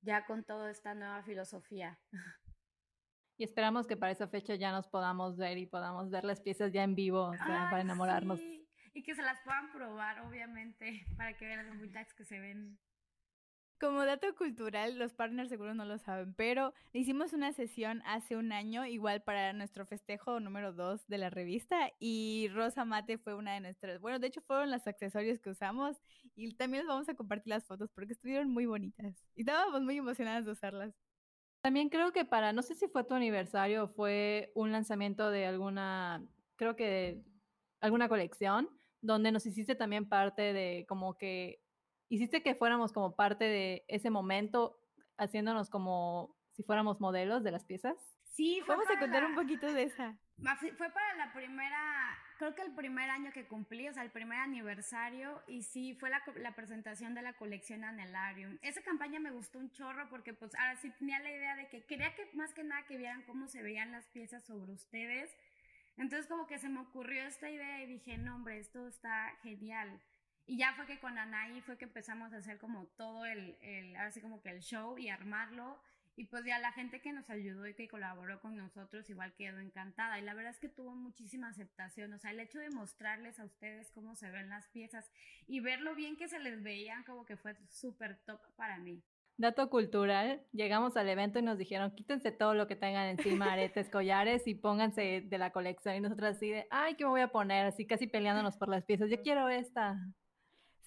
ya 0.00 0.26
con 0.26 0.42
toda 0.42 0.72
esta 0.72 0.94
nueva 0.94 1.22
filosofía. 1.22 2.00
Y 3.38 3.44
esperamos 3.44 3.86
que 3.86 3.96
para 3.96 4.10
esa 4.10 4.26
fecha 4.26 4.56
ya 4.56 4.72
nos 4.72 4.88
podamos 4.88 5.36
ver 5.36 5.56
y 5.56 5.66
podamos 5.66 6.10
ver 6.10 6.24
las 6.24 6.40
piezas 6.40 6.72
ya 6.72 6.82
en 6.82 6.96
vivo, 6.96 7.28
o 7.28 7.36
sea, 7.36 7.68
para 7.70 7.82
enamorarnos. 7.82 8.40
Y 8.92 9.04
que 9.04 9.14
se 9.14 9.22
las 9.22 9.38
puedan 9.42 9.70
probar, 9.70 10.20
obviamente, 10.22 11.06
para 11.16 11.36
que 11.36 11.46
vean 11.46 11.66
los 11.68 11.78
vintage 11.78 12.12
que 12.16 12.24
se 12.24 12.40
ven 12.40 12.76
como 13.78 14.04
dato 14.04 14.34
cultural, 14.34 14.98
los 14.98 15.12
partners 15.14 15.48
seguro 15.48 15.74
no 15.74 15.84
lo 15.84 15.98
saben, 15.98 16.34
pero 16.34 16.72
hicimos 16.92 17.32
una 17.32 17.52
sesión 17.52 18.02
hace 18.06 18.36
un 18.36 18.52
año, 18.52 18.86
igual 18.86 19.22
para 19.22 19.52
nuestro 19.52 19.86
festejo 19.86 20.40
número 20.40 20.72
2 20.72 21.06
de 21.06 21.18
la 21.18 21.30
revista, 21.30 21.92
y 21.98 22.48
Rosa 22.54 22.84
Mate 22.84 23.18
fue 23.18 23.34
una 23.34 23.54
de 23.54 23.60
nuestras, 23.60 24.00
bueno, 24.00 24.18
de 24.18 24.28
hecho 24.28 24.40
fueron 24.40 24.70
los 24.70 24.86
accesorios 24.86 25.40
que 25.40 25.50
usamos, 25.50 26.00
y 26.34 26.54
también 26.54 26.84
les 26.84 26.88
vamos 26.88 27.08
a 27.08 27.14
compartir 27.14 27.50
las 27.50 27.64
fotos 27.64 27.90
porque 27.92 28.12
estuvieron 28.12 28.50
muy 28.50 28.66
bonitas, 28.66 29.24
y 29.34 29.40
estábamos 29.40 29.82
muy 29.82 29.96
emocionadas 29.98 30.44
de 30.44 30.52
usarlas. 30.52 30.94
También 31.62 31.88
creo 31.88 32.12
que 32.12 32.24
para, 32.24 32.52
no 32.52 32.62
sé 32.62 32.74
si 32.74 32.86
fue 32.86 33.04
tu 33.04 33.14
aniversario 33.14 33.84
o 33.84 33.88
fue 33.88 34.52
un 34.54 34.70
lanzamiento 34.72 35.30
de 35.30 35.46
alguna, 35.46 36.24
creo 36.56 36.76
que 36.76 37.24
alguna 37.80 38.08
colección, 38.08 38.70
donde 39.00 39.32
nos 39.32 39.46
hiciste 39.46 39.74
también 39.74 40.08
parte 40.08 40.52
de 40.52 40.86
como 40.88 41.18
que, 41.18 41.60
hiciste 42.08 42.42
que 42.42 42.54
fuéramos 42.54 42.92
como 42.92 43.14
parte 43.14 43.44
de 43.44 43.84
ese 43.88 44.10
momento, 44.10 44.78
haciéndonos 45.18 45.70
como 45.70 46.36
si 46.52 46.62
fuéramos 46.62 47.00
modelos 47.00 47.42
de 47.42 47.50
las 47.50 47.64
piezas. 47.64 47.96
Sí, 48.36 48.60
Vamos 48.68 48.86
a 48.94 48.98
contar 48.98 49.24
un 49.24 49.34
poquito 49.34 49.72
de 49.72 49.84
esa. 49.84 50.18
Fue 50.76 50.90
para 50.90 51.14
la 51.14 51.32
primera, 51.32 52.18
creo 52.38 52.54
que 52.54 52.60
el 52.60 52.74
primer 52.74 53.08
año 53.08 53.32
que 53.32 53.46
cumplí, 53.46 53.88
o 53.88 53.94
sea, 53.94 54.02
el 54.02 54.10
primer 54.10 54.38
aniversario, 54.38 55.42
y 55.46 55.62
sí, 55.62 55.94
fue 55.94 56.10
la, 56.10 56.22
la, 56.36 56.54
presentación 56.54 57.14
de 57.14 57.22
la 57.22 57.32
colección 57.32 57.82
Anelarium. 57.82 58.58
Esa 58.60 58.82
campaña 58.82 59.18
me 59.20 59.30
gustó 59.30 59.58
un 59.58 59.70
chorro 59.70 60.06
porque 60.10 60.34
pues 60.34 60.54
ahora 60.56 60.76
sí 60.76 60.90
tenía 60.98 61.18
la 61.20 61.30
idea 61.30 61.56
de 61.56 61.68
que 61.68 61.86
quería 61.86 62.14
que 62.14 62.28
más 62.34 62.52
que 62.52 62.62
nada 62.62 62.84
que 62.84 62.98
vieran 62.98 63.22
cómo 63.22 63.48
se 63.48 63.62
veían 63.62 63.90
las 63.90 64.06
piezas 64.08 64.44
sobre 64.44 64.72
ustedes. 64.72 65.34
Entonces 65.96 66.26
como 66.26 66.46
que 66.46 66.58
se 66.58 66.68
me 66.68 66.80
ocurrió 66.80 67.24
esta 67.24 67.48
idea 67.48 67.82
y 67.82 67.86
dije, 67.86 68.18
no 68.18 68.34
hombre, 68.34 68.58
esto 68.58 68.86
está 68.86 69.34
genial. 69.42 69.98
Y 70.46 70.58
ya 70.58 70.72
fue 70.74 70.86
que 70.86 71.00
con 71.00 71.18
Anaí 71.18 71.60
fue 71.60 71.76
que 71.76 71.84
empezamos 71.84 72.32
a 72.32 72.36
hacer 72.36 72.58
como 72.58 72.86
todo 72.96 73.26
el, 73.26 73.56
el 73.62 73.96
ahora 73.96 74.12
sí 74.12 74.20
como 74.20 74.40
que 74.40 74.50
el 74.50 74.60
show 74.60 74.96
y 74.96 75.08
armarlo. 75.08 75.78
Y 76.18 76.24
pues 76.24 76.46
ya 76.46 76.58
la 76.58 76.72
gente 76.72 77.02
que 77.02 77.12
nos 77.12 77.28
ayudó 77.28 77.66
y 77.66 77.74
que 77.74 77.88
colaboró 77.88 78.40
con 78.40 78.56
nosotros 78.56 79.10
igual 79.10 79.34
quedó 79.34 79.58
encantada. 79.58 80.18
Y 80.18 80.22
la 80.22 80.32
verdad 80.32 80.52
es 80.52 80.58
que 80.58 80.70
tuvo 80.70 80.94
muchísima 80.94 81.48
aceptación. 81.48 82.12
O 82.14 82.18
sea, 82.18 82.30
el 82.30 82.40
hecho 82.40 82.58
de 82.58 82.70
mostrarles 82.70 83.38
a 83.38 83.44
ustedes 83.44 83.90
cómo 83.90 84.14
se 84.14 84.30
ven 84.30 84.48
las 84.48 84.66
piezas 84.68 85.10
y 85.46 85.60
ver 85.60 85.80
lo 85.80 85.94
bien 85.94 86.16
que 86.16 86.28
se 86.28 86.38
les 86.38 86.62
veían 86.62 87.04
como 87.04 87.26
que 87.26 87.36
fue 87.36 87.54
súper 87.68 88.16
top 88.24 88.40
para 88.56 88.78
mí. 88.78 89.02
Dato 89.38 89.68
cultural, 89.68 90.40
llegamos 90.52 90.96
al 90.96 91.10
evento 91.10 91.38
y 91.38 91.42
nos 91.42 91.58
dijeron, 91.58 91.94
quítense 91.94 92.32
todo 92.32 92.54
lo 92.54 92.66
que 92.66 92.76
tengan 92.76 93.08
encima, 93.08 93.52
aretes, 93.52 93.90
collares 93.90 94.46
y 94.46 94.54
pónganse 94.54 95.20
de 95.20 95.38
la 95.38 95.52
colección. 95.52 95.96
Y 95.96 96.00
nosotros 96.00 96.36
así 96.36 96.48
de, 96.48 96.66
ay, 96.70 96.94
¿qué 96.94 97.04
me 97.04 97.10
voy 97.10 97.20
a 97.20 97.28
poner? 97.28 97.66
Así 97.66 97.84
casi 97.84 98.06
peleándonos 98.06 98.56
por 98.56 98.70
las 98.70 98.84
piezas. 98.86 99.10
Yo 99.10 99.20
quiero 99.20 99.50
esta. 99.50 99.98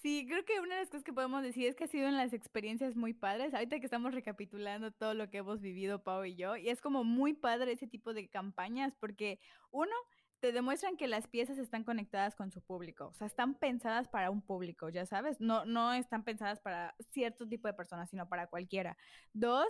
Sí, 0.02 0.26
creo 0.30 0.46
que 0.46 0.62
una 0.62 0.76
de 0.76 0.82
las 0.82 0.90
cosas 0.90 1.04
que 1.04 1.12
podemos 1.12 1.44
decir 1.44 1.68
es 1.68 1.76
que 1.76 1.84
ha 1.84 1.88
sido 1.88 2.08
en 2.08 2.16
las 2.16 2.32
experiencias 2.32 2.96
muy 2.96 3.14
padres. 3.14 3.54
Ahorita 3.54 3.80
que 3.80 3.86
estamos 3.86 4.14
recapitulando 4.14 4.92
todo 4.92 5.14
lo 5.14 5.30
que 5.30 5.40
hemos 5.40 5.60
vivido 5.60 6.04
Pau 6.04 6.24
y 6.24 6.36
yo, 6.36 6.56
y 6.56 6.70
es 6.70 6.80
como 6.80 7.04
muy 7.04 7.34
padre 7.34 7.74
ese 7.74 7.86
tipo 7.86 8.14
de 8.14 8.30
campañas 8.30 8.94
porque 8.98 9.40
uno 9.72 9.92
te 10.40 10.54
demuestran 10.54 10.96
que 10.96 11.08
las 11.10 11.28
piezas 11.28 11.58
están 11.58 11.84
conectadas 11.84 12.34
con 12.34 12.50
su 12.50 12.62
público, 12.62 13.08
o 13.08 13.14
sea, 13.14 13.28
están 13.28 13.56
pensadas 13.56 14.08
para 14.08 14.32
un 14.32 14.42
público, 14.42 14.88
ya 14.88 15.06
sabes, 15.06 15.42
no 15.42 15.66
no 15.66 15.92
están 15.94 16.24
pensadas 16.24 16.62
para 16.62 16.96
cierto 17.12 17.46
tipo 17.46 17.68
de 17.68 17.74
personas, 17.74 18.10
sino 18.10 18.30
para 18.30 18.48
cualquiera. 18.48 18.96
Dos, 19.34 19.68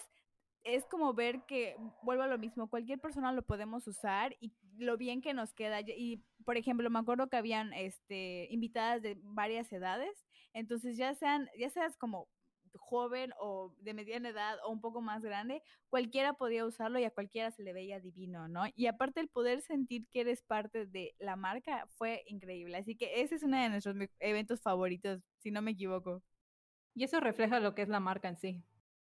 es 0.63 0.85
como 0.85 1.13
ver 1.13 1.43
que, 1.45 1.75
vuelvo 2.03 2.23
a 2.23 2.27
lo 2.27 2.37
mismo, 2.37 2.69
cualquier 2.69 2.99
persona 2.99 3.31
lo 3.31 3.43
podemos 3.43 3.87
usar 3.87 4.35
y 4.39 4.53
lo 4.77 4.97
bien 4.97 5.21
que 5.21 5.33
nos 5.33 5.53
queda. 5.53 5.81
Y, 5.81 6.23
por 6.45 6.57
ejemplo, 6.57 6.89
me 6.89 6.99
acuerdo 6.99 7.29
que 7.29 7.37
habían 7.37 7.73
este, 7.73 8.47
invitadas 8.51 9.01
de 9.01 9.17
varias 9.21 9.71
edades, 9.71 10.25
entonces 10.53 10.97
ya 10.97 11.13
sean, 11.15 11.49
ya 11.57 11.69
seas 11.69 11.97
como 11.97 12.27
joven 12.75 13.33
o 13.39 13.73
de 13.79 13.93
mediana 13.93 14.29
edad 14.29 14.57
o 14.63 14.71
un 14.71 14.81
poco 14.81 15.01
más 15.01 15.23
grande, 15.23 15.63
cualquiera 15.89 16.33
podía 16.33 16.65
usarlo 16.65 16.99
y 16.99 17.03
a 17.03 17.11
cualquiera 17.11 17.51
se 17.51 17.63
le 17.63 17.73
veía 17.73 17.99
divino, 17.99 18.47
¿no? 18.47 18.63
Y 18.75 18.87
aparte 18.87 19.19
el 19.19 19.27
poder 19.27 19.61
sentir 19.61 20.07
que 20.11 20.21
eres 20.21 20.43
parte 20.43 20.85
de 20.85 21.15
la 21.19 21.35
marca 21.35 21.87
fue 21.97 22.23
increíble. 22.27 22.77
Así 22.77 22.95
que 22.95 23.21
ese 23.21 23.35
es 23.35 23.43
uno 23.43 23.59
de 23.61 23.69
nuestros 23.69 23.95
eventos 24.19 24.61
favoritos, 24.61 25.21
si 25.39 25.51
no 25.51 25.61
me 25.61 25.71
equivoco. 25.71 26.21
Y 26.95 27.03
eso 27.03 27.19
refleja 27.19 27.59
lo 27.59 27.75
que 27.75 27.83
es 27.83 27.89
la 27.89 27.99
marca 27.99 28.29
en 28.29 28.37
sí. 28.37 28.63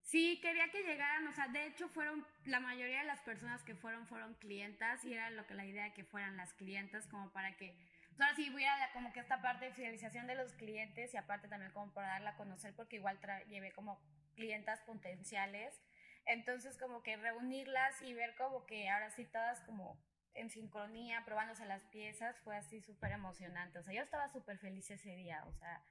Sí, 0.03 0.39
quería 0.41 0.69
que 0.69 0.83
llegaran, 0.83 1.25
o 1.27 1.33
sea, 1.33 1.47
de 1.47 1.67
hecho 1.67 1.87
fueron, 1.89 2.25
la 2.45 2.59
mayoría 2.59 2.99
de 2.99 3.05
las 3.05 3.21
personas 3.21 3.63
que 3.63 3.75
fueron 3.75 4.07
fueron 4.07 4.33
clientas 4.35 5.05
y 5.05 5.13
era 5.13 5.29
lo 5.29 5.47
que 5.47 5.53
la 5.53 5.65
idea 5.65 5.93
que 5.93 6.03
fueran 6.03 6.35
las 6.37 6.53
clientas 6.53 7.07
como 7.07 7.31
para 7.31 7.55
que, 7.55 7.77
ahora 8.19 8.35
sí 8.35 8.49
hubiera 8.53 8.91
como 8.93 9.13
que 9.13 9.19
esta 9.21 9.41
parte 9.41 9.65
de 9.65 9.73
fidelización 9.73 10.27
de 10.27 10.35
los 10.35 10.53
clientes 10.53 11.13
y 11.13 11.17
aparte 11.17 11.47
también 11.47 11.71
como 11.71 11.93
para 11.93 12.09
darla 12.09 12.31
a 12.31 12.35
conocer 12.35 12.73
porque 12.75 12.97
igual 12.97 13.19
llevé 13.47 13.71
como 13.71 14.01
clientas 14.35 14.81
potenciales, 14.81 15.81
entonces 16.25 16.77
como 16.77 17.03
que 17.03 17.15
reunirlas 17.17 18.01
y 18.01 18.13
ver 18.13 18.35
como 18.35 18.65
que 18.65 18.89
ahora 18.89 19.09
sí 19.11 19.25
todas 19.25 19.61
como 19.61 19.97
en 20.33 20.49
sincronía, 20.49 21.23
probándose 21.25 21.65
las 21.65 21.83
piezas, 21.85 22.37
fue 22.39 22.57
así 22.57 22.81
súper 22.81 23.11
emocionante, 23.11 23.79
o 23.79 23.83
sea, 23.83 23.93
yo 23.93 24.01
estaba 24.01 24.29
súper 24.29 24.57
feliz 24.57 24.89
ese 24.91 25.15
día, 25.15 25.43
o 25.45 25.53
sea, 25.53 25.83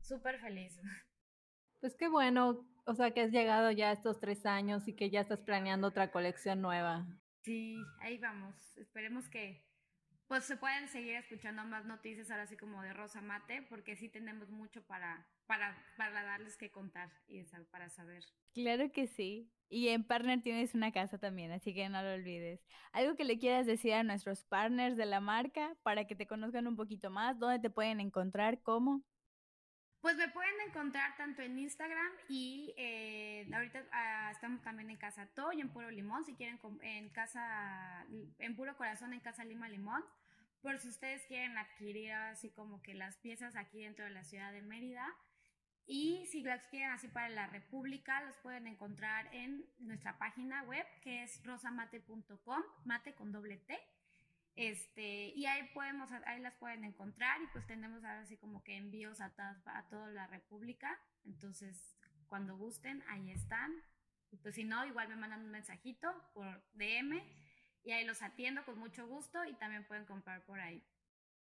súper 0.00 0.38
feliz. 0.40 0.80
Pues 1.80 1.94
qué 1.94 2.08
bueno, 2.08 2.66
o 2.86 2.94
sea, 2.94 3.12
que 3.12 3.20
has 3.20 3.30
llegado 3.30 3.70
ya 3.70 3.92
estos 3.92 4.18
tres 4.18 4.46
años 4.46 4.88
y 4.88 4.94
que 4.94 5.10
ya 5.10 5.20
estás 5.20 5.40
planeando 5.40 5.88
otra 5.88 6.10
colección 6.10 6.60
nueva. 6.60 7.06
Sí, 7.42 7.78
ahí 8.00 8.18
vamos. 8.18 8.54
Esperemos 8.76 9.28
que 9.28 9.68
pues 10.28 10.44
se 10.44 10.58
puedan 10.58 10.88
seguir 10.88 11.14
escuchando 11.14 11.64
más 11.64 11.86
noticias 11.86 12.30
ahora 12.30 12.42
así 12.42 12.56
como 12.56 12.82
de 12.82 12.92
Rosa 12.92 13.22
Mate, 13.22 13.62
porque 13.70 13.96
sí 13.96 14.10
tenemos 14.10 14.50
mucho 14.50 14.82
para, 14.82 15.26
para, 15.46 15.74
para 15.96 16.22
darles 16.22 16.58
que 16.58 16.70
contar 16.70 17.10
y 17.26 17.42
para 17.70 17.88
saber. 17.88 18.22
Claro 18.52 18.92
que 18.92 19.06
sí. 19.06 19.50
Y 19.70 19.88
en 19.88 20.04
Partner 20.04 20.42
tienes 20.42 20.74
una 20.74 20.92
casa 20.92 21.18
también, 21.18 21.52
así 21.52 21.74
que 21.74 21.88
no 21.88 22.02
lo 22.02 22.12
olvides. 22.12 22.60
¿Algo 22.92 23.16
que 23.16 23.24
le 23.24 23.38
quieras 23.38 23.66
decir 23.66 23.94
a 23.94 24.02
nuestros 24.02 24.44
partners 24.44 24.96
de 24.96 25.06
la 25.06 25.20
marca 25.20 25.76
para 25.82 26.06
que 26.06 26.14
te 26.14 26.26
conozcan 26.26 26.66
un 26.66 26.76
poquito 26.76 27.10
más? 27.10 27.38
¿Dónde 27.38 27.58
te 27.58 27.70
pueden 27.70 28.00
encontrar? 28.00 28.60
¿Cómo? 28.62 29.02
Pues 30.00 30.16
me 30.16 30.28
pueden 30.28 30.54
encontrar 30.66 31.16
tanto 31.16 31.42
en 31.42 31.58
Instagram 31.58 32.12
y 32.28 32.72
eh, 32.76 33.48
ahorita 33.52 33.84
ah, 33.90 34.30
estamos 34.30 34.62
también 34.62 34.90
en 34.90 34.96
Casa 34.96 35.26
Toy, 35.34 35.60
en 35.60 35.70
Puro 35.70 35.90
Limón, 35.90 36.24
si 36.24 36.34
quieren 36.34 36.60
en 36.82 37.08
Casa, 37.08 38.06
en 38.38 38.54
Puro 38.54 38.76
Corazón, 38.76 39.12
en 39.12 39.18
Casa 39.18 39.44
Lima 39.44 39.68
Limón, 39.68 40.04
por 40.62 40.78
si 40.78 40.88
ustedes 40.88 41.24
quieren 41.26 41.58
adquirir 41.58 42.12
así 42.12 42.50
como 42.50 42.80
que 42.80 42.94
las 42.94 43.16
piezas 43.16 43.56
aquí 43.56 43.82
dentro 43.82 44.04
de 44.04 44.12
la 44.12 44.22
ciudad 44.22 44.52
de 44.52 44.62
Mérida. 44.62 45.04
Y 45.84 46.26
si 46.26 46.42
las 46.42 46.64
quieren 46.68 46.90
así 46.90 47.08
para 47.08 47.30
la 47.30 47.46
República, 47.48 48.22
los 48.22 48.36
pueden 48.36 48.66
encontrar 48.68 49.34
en 49.34 49.64
nuestra 49.78 50.16
página 50.18 50.62
web 50.64 50.86
que 51.02 51.24
es 51.24 51.42
rosamate.com, 51.44 52.62
mate 52.84 53.14
con 53.14 53.32
doble 53.32 53.56
T. 53.56 53.76
Este, 54.58 55.28
y 55.36 55.46
ahí 55.46 55.68
podemos, 55.72 56.10
ahí 56.26 56.40
las 56.40 56.56
pueden 56.56 56.82
encontrar 56.82 57.40
y 57.40 57.46
pues 57.52 57.64
tenemos 57.68 58.02
ahora 58.02 58.22
así 58.22 58.36
como 58.36 58.64
que 58.64 58.76
envíos 58.76 59.20
a, 59.20 59.32
a 59.66 59.88
toda 59.88 60.10
la 60.10 60.26
República. 60.26 60.98
Entonces, 61.24 61.96
cuando 62.26 62.56
gusten, 62.56 63.04
ahí 63.08 63.30
están. 63.30 63.72
Pues 64.42 64.56
si 64.56 64.64
no, 64.64 64.84
igual 64.84 65.08
me 65.08 65.14
mandan 65.14 65.44
un 65.44 65.52
mensajito 65.52 66.08
por 66.34 66.60
DM 66.72 67.22
y 67.84 67.92
ahí 67.92 68.04
los 68.04 68.20
atiendo 68.20 68.64
con 68.64 68.80
mucho 68.80 69.06
gusto 69.06 69.44
y 69.44 69.54
también 69.54 69.86
pueden 69.86 70.06
comprar 70.06 70.44
por 70.44 70.58
ahí. 70.58 70.82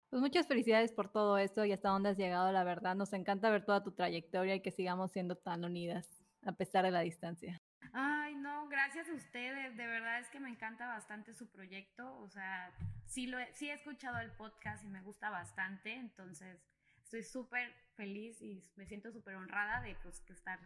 Pues 0.09 0.23
muchas 0.23 0.47
felicidades 0.47 0.93
por 0.93 1.11
todo 1.11 1.39
esto 1.39 1.65
y 1.65 1.73
hasta 1.73 1.89
dónde 1.89 2.11
has 2.11 2.17
llegado, 2.17 2.53
la 2.53 2.63
verdad. 2.63 2.95
Nos 2.95 3.13
encanta 3.15 3.51
ver 3.51 3.65
toda 3.65 3.83
tu 3.83 3.91
trayectoria 3.91 4.55
y 4.55 4.63
que 4.63 4.71
sigamos 4.71 5.11
siendo 5.11 5.37
tan 5.37 5.65
unidas 5.65 6.23
a 6.43 6.53
pesar 6.53 6.85
de 6.85 6.91
la 6.91 7.01
distancia. 7.01 7.62
Ay, 7.93 8.35
no, 8.37 8.69
gracias 8.69 9.09
a 9.09 9.13
ustedes. 9.13 9.77
De 9.77 9.87
verdad 9.87 10.19
es 10.19 10.29
que 10.31 10.41
me 10.41 10.49
encanta 10.49 10.87
bastante 10.87 11.35
su 11.35 11.47
proyecto. 11.51 12.19
O 12.21 12.29
sea, 12.29 12.73
sí, 13.07 13.27
lo 13.27 13.39
he, 13.39 13.53
sí 13.53 13.69
he 13.69 13.75
escuchado 13.75 14.19
el 14.19 14.31
podcast 14.31 14.83
y 14.85 14.89
me 14.89 15.03
gusta 15.03 15.29
bastante. 15.29 15.95
Entonces, 15.95 16.59
estoy 17.03 17.23
súper 17.23 17.75
feliz 17.95 18.41
y 18.41 18.65
me 18.77 18.87
siento 18.87 19.13
súper 19.13 19.37
honrada 19.37 19.83
de 19.83 19.95
pues, 20.03 20.23
estar 20.31 20.59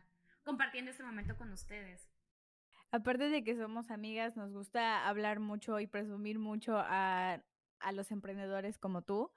compartiendo 0.45 0.93
este 0.93 1.03
momento 1.03 1.37
con 1.37 1.53
ustedes. 1.53 2.09
Aparte 2.93 3.29
de 3.29 3.43
que 3.43 3.57
somos 3.57 3.91
amigas, 3.91 4.37
nos 4.37 4.53
gusta 4.53 5.09
hablar 5.09 5.41
mucho 5.41 5.81
y 5.81 5.89
presumir 5.89 6.39
mucho 6.39 6.79
a, 6.79 7.43
a 7.81 7.93
los 7.93 8.13
emprendedores 8.13 8.79
como 8.79 9.03
tú 9.03 9.33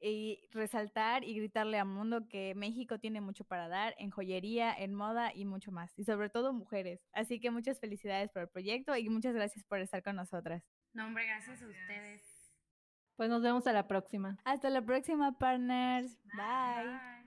y 0.00 0.40
resaltar 0.50 1.24
y 1.24 1.34
gritarle 1.34 1.78
al 1.78 1.86
mundo 1.86 2.28
que 2.28 2.54
México 2.54 2.98
tiene 2.98 3.20
mucho 3.20 3.44
para 3.44 3.68
dar 3.68 3.94
en 3.98 4.10
joyería, 4.10 4.74
en 4.74 4.94
moda 4.94 5.32
y 5.34 5.44
mucho 5.44 5.72
más, 5.72 5.92
y 5.96 6.04
sobre 6.04 6.30
todo 6.30 6.52
mujeres. 6.52 7.00
Así 7.12 7.40
que 7.40 7.50
muchas 7.50 7.78
felicidades 7.80 8.30
por 8.30 8.42
el 8.42 8.48
proyecto 8.48 8.96
y 8.96 9.08
muchas 9.08 9.34
gracias 9.34 9.64
por 9.64 9.80
estar 9.80 10.02
con 10.02 10.16
nosotras. 10.16 10.62
No, 10.92 11.06
hombre, 11.06 11.26
gracias 11.26 11.62
a 11.62 11.66
ustedes. 11.66 12.22
Pues 13.16 13.28
nos 13.28 13.42
vemos 13.42 13.66
a 13.66 13.72
la 13.72 13.86
próxima. 13.86 14.38
Hasta 14.44 14.70
la 14.70 14.82
próxima, 14.82 15.38
partners. 15.38 16.18
Bye. 16.34 17.19